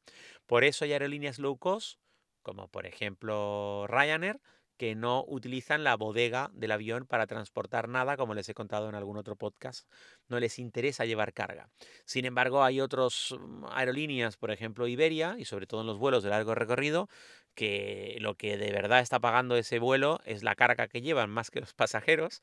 Por 0.44 0.64
eso 0.64 0.84
hay 0.84 0.92
aerolíneas 0.92 1.38
low 1.38 1.56
cost, 1.56 1.98
como 2.42 2.68
por 2.68 2.84
ejemplo 2.84 3.86
Ryanair, 3.88 4.38
que 4.76 4.94
no 4.94 5.24
utilizan 5.26 5.84
la 5.84 5.96
bodega 5.96 6.50
del 6.52 6.72
avión 6.72 7.06
para 7.06 7.26
transportar 7.26 7.88
nada, 7.88 8.16
como 8.16 8.34
les 8.34 8.48
he 8.48 8.54
contado 8.54 8.88
en 8.88 8.94
algún 8.94 9.16
otro 9.16 9.36
podcast. 9.36 9.88
No 10.28 10.40
les 10.40 10.58
interesa 10.58 11.04
llevar 11.04 11.32
carga. 11.32 11.68
Sin 12.04 12.24
embargo, 12.24 12.62
hay 12.62 12.80
otras 12.80 13.34
mm, 13.38 13.64
aerolíneas, 13.70 14.36
por 14.36 14.50
ejemplo 14.50 14.86
Iberia, 14.86 15.36
y 15.38 15.44
sobre 15.44 15.66
todo 15.66 15.80
en 15.80 15.86
los 15.86 15.98
vuelos 15.98 16.22
de 16.22 16.30
largo 16.30 16.54
recorrido, 16.54 17.08
que 17.54 18.18
lo 18.20 18.34
que 18.36 18.56
de 18.58 18.70
verdad 18.70 19.00
está 19.00 19.18
pagando 19.18 19.56
ese 19.56 19.78
vuelo 19.78 20.20
es 20.24 20.42
la 20.42 20.54
carga 20.54 20.88
que 20.88 21.00
llevan 21.00 21.30
más 21.30 21.50
que 21.50 21.60
los 21.60 21.74
pasajeros 21.74 22.42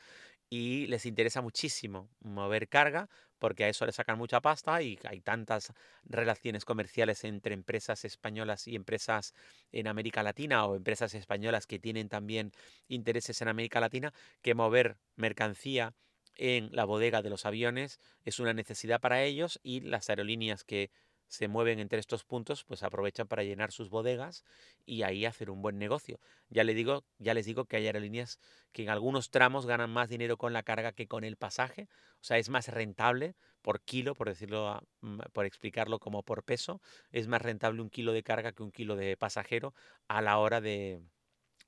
y 0.50 0.88
les 0.88 1.06
interesa 1.06 1.42
muchísimo 1.42 2.10
mover 2.20 2.68
carga 2.68 3.10
porque 3.44 3.66
a 3.66 3.68
eso 3.68 3.86
le 3.86 3.92
sacan 3.92 4.18
mucha 4.18 4.40
pasta 4.40 4.82
y 4.82 4.98
hay 5.04 5.20
tantas 5.20 5.74
relaciones 6.06 6.64
comerciales 6.64 7.26
entre 7.26 7.54
empresas 7.54 8.06
españolas 8.06 8.70
y 8.70 8.78
empresas 8.78 9.34
en 9.74 9.88
América 9.88 10.24
Latina 10.24 10.66
o 10.66 10.78
empresas 10.78 11.14
españolas 11.14 11.68
que 11.68 11.78
tienen 11.78 12.08
también 12.08 12.54
intereses 12.88 13.42
en 13.42 13.50
América 13.50 13.82
Latina 13.82 14.14
que 14.42 14.56
mover 14.56 14.96
mercancía 15.18 15.94
en 16.38 16.70
la 16.72 16.86
bodega 16.86 17.22
de 17.22 17.32
los 17.32 17.46
aviones 17.46 18.00
es 18.24 18.40
una 18.40 18.54
necesidad 18.54 19.02
para 19.02 19.22
ellos 19.24 19.60
y 19.62 19.82
las 19.82 20.10
aerolíneas 20.10 20.64
que 20.64 20.90
se 21.34 21.48
mueven 21.48 21.80
entre 21.80 22.00
estos 22.00 22.24
puntos, 22.24 22.64
pues 22.64 22.84
aprovechan 22.84 23.28
para 23.28 23.44
llenar 23.44 23.72
sus 23.72 23.90
bodegas 23.90 24.44
y 24.86 25.02
ahí 25.02 25.26
hacer 25.26 25.50
un 25.50 25.64
buen 25.64 25.80
negocio. 25.80 26.20
Ya 26.50 26.64
les 26.64 26.76
digo, 26.76 27.06
ya 27.18 27.34
les 27.34 27.48
digo 27.48 27.66
que 27.66 27.78
hay 27.78 27.88
aerolíneas 27.88 28.38
que 28.72 28.84
en 28.84 28.90
algunos 28.90 29.32
tramos 29.32 29.66
ganan 29.66 29.90
más 29.90 30.10
dinero 30.10 30.38
con 30.38 30.54
la 30.54 30.62
carga 30.62 30.92
que 30.92 31.08
con 31.08 31.24
el 31.24 31.36
pasaje, 31.36 31.88
o 32.22 32.24
sea, 32.24 32.38
es 32.38 32.50
más 32.50 32.68
rentable 32.68 33.36
por 33.64 33.82
kilo, 33.82 34.14
por 34.14 34.30
decirlo, 34.30 34.80
mm, 35.02 35.22
por 35.34 35.46
explicarlo 35.46 35.98
como 35.98 36.22
por 36.22 36.44
peso, 36.44 36.82
es 37.12 37.28
más 37.28 37.42
rentable 37.42 37.82
un 37.82 37.90
kilo 37.90 38.14
de 38.14 38.22
carga 38.22 38.52
que 38.52 38.62
un 38.62 38.72
kilo 38.72 38.96
de 38.96 39.18
pasajero 39.18 39.74
a 40.08 40.22
la 40.22 40.38
hora 40.38 40.62
de 40.62 41.02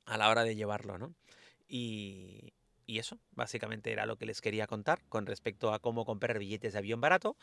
a 0.05 0.17
la 0.17 0.29
hora 0.29 0.43
de 0.43 0.55
llevarlo, 0.55 0.99
¿no? 0.99 1.15
Y, 1.67 2.53
y 2.85 2.99
eso, 2.99 3.19
básicamente 3.31 3.91
era 3.91 4.05
lo 4.05 4.17
que 4.17 4.25
les 4.25 4.41
quería 4.41 4.67
contar 4.67 5.01
con 5.09 5.25
respecto 5.25 5.73
a 5.73 5.79
cómo 5.79 6.05
comprar 6.05 6.39
billetes 6.39 6.73
de 6.73 6.79
avión 6.79 7.01
barato. 7.01 7.37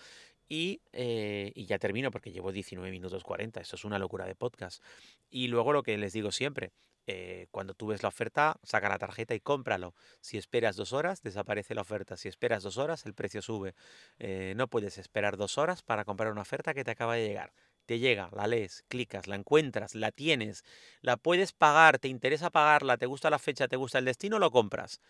Y, 0.48 0.83
eh, 0.92 1.52
ya 1.57 1.78
termino 1.78 2.11
porque 2.11 2.33
llevo 2.33 2.52
19 2.52 2.90
minutos 2.90 3.24
40, 3.24 3.61
eso 3.61 3.76
es 3.76 3.85
una 3.85 3.98
locura 3.98 4.26
de 4.26 4.35
podcast. 4.35 4.83
Y 5.31 5.48
luego 5.48 5.72
lo 5.72 5.83
que 5.83 5.96
les 5.98 6.12
digo 6.12 6.31
siempre, 6.33 6.72
eh, 7.07 7.46
cuando 7.50 7.74
tú 7.74 7.88
ves 7.88 8.02
la 8.02 8.09
oferta, 8.09 8.59
saca 8.62 8.88
la 8.88 8.98
tarjeta 8.98 9.35
y 9.35 9.40
cómpralo. 9.40 9.94
Si 10.20 10.38
esperas 10.38 10.76
dos 10.76 10.92
horas, 10.92 11.22
desaparece 11.22 11.74
la 11.74 11.81
oferta. 11.83 12.16
Si 12.16 12.28
esperas 12.28 12.62
dos 12.62 12.78
horas, 12.78 13.07
el 13.07 13.14
precio 13.14 13.42
sube. 13.42 13.74
Eh, 14.18 14.55
no 14.57 14.68
puedes 14.68 14.98
esperar 14.98 15.37
dos 15.37 15.59
horas 15.59 15.83
para 15.83 16.05
comprar 16.05 16.31
una 16.33 16.42
oferta 16.42 16.74
que 16.74 16.85
te 16.85 16.92
acaba 16.92 17.16
de 17.16 17.26
llegar 17.26 17.52
te 17.87 17.98
llega, 17.98 18.31
la 18.33 18.46
lees, 18.46 18.85
clicas, 18.88 19.26
la 19.26 19.37
encuentras, 19.37 19.94
la 19.94 20.12
tienes, 20.12 20.64
la 21.00 21.16
puedes 21.16 21.52
pagar, 21.52 21.98
te 21.98 22.09
interesa 22.09 22.50
pagarla, 22.50 22.96
te 22.96 23.07
gusta 23.07 23.31
la 23.31 23.38
fecha, 23.38 23.68
te 23.68 23.76
gusta 23.76 23.98
el 23.98 24.05
destino, 24.05 24.38
lo 24.38 24.50
compras. 24.50 25.00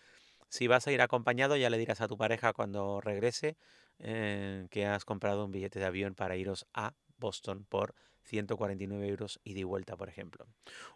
Si 0.53 0.67
vas 0.67 0.87
a 0.87 0.93
ir 0.93 1.01
acompañado, 1.01 1.57
ya 1.57 1.71
le 1.71 1.79
dirás 1.79 2.03
a 2.03 2.09
tu 2.09 2.19
pareja 2.19 2.53
cuando 2.53 3.01
regrese 3.01 3.57
eh, 3.99 4.67
que 4.69 4.85
has 4.85 5.07
comprado 5.07 5.47
un 5.47 5.51
billete 5.51 5.79
de 5.79 5.87
avión 5.87 6.15
para 6.15 6.37
iros 6.37 6.67
a 6.75 6.93
Boston 7.17 7.65
por 7.65 7.95
149 8.25 9.09
euros 9.09 9.41
y 9.45 9.55
de 9.55 9.65
vuelta, 9.65 9.97
por 9.97 10.11
ejemplo. 10.11 10.47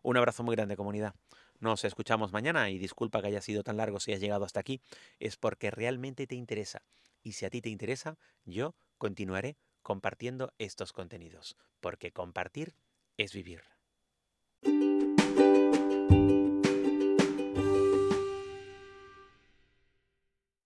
Un 0.03 0.19
abrazo 0.19 0.43
muy 0.43 0.55
grande, 0.57 0.77
comunidad. 0.77 1.15
Nos 1.59 1.85
escuchamos 1.85 2.35
mañana 2.35 2.69
y 2.69 2.77
disculpa 2.77 3.23
que 3.23 3.29
haya 3.29 3.41
sido 3.41 3.63
tan 3.63 3.79
largo 3.79 3.99
si 3.99 4.13
has 4.13 4.21
llegado 4.21 4.45
hasta 4.45 4.61
aquí. 4.61 4.83
Es 5.21 5.39
porque 5.39 5.71
realmente 5.71 6.27
te 6.27 6.35
interesa. 6.35 6.83
Y 7.23 7.33
si 7.33 7.47
a 7.47 7.51
ti 7.51 7.63
te 7.63 7.71
interesa, 7.71 8.19
yo 8.45 8.75
continuaré 8.99 9.57
compartiendo 9.81 10.53
estos 10.59 10.93
contenidos. 10.93 11.57
Porque 11.81 12.13
compartir 12.13 12.75
es 13.17 13.33
vivir. 13.33 13.76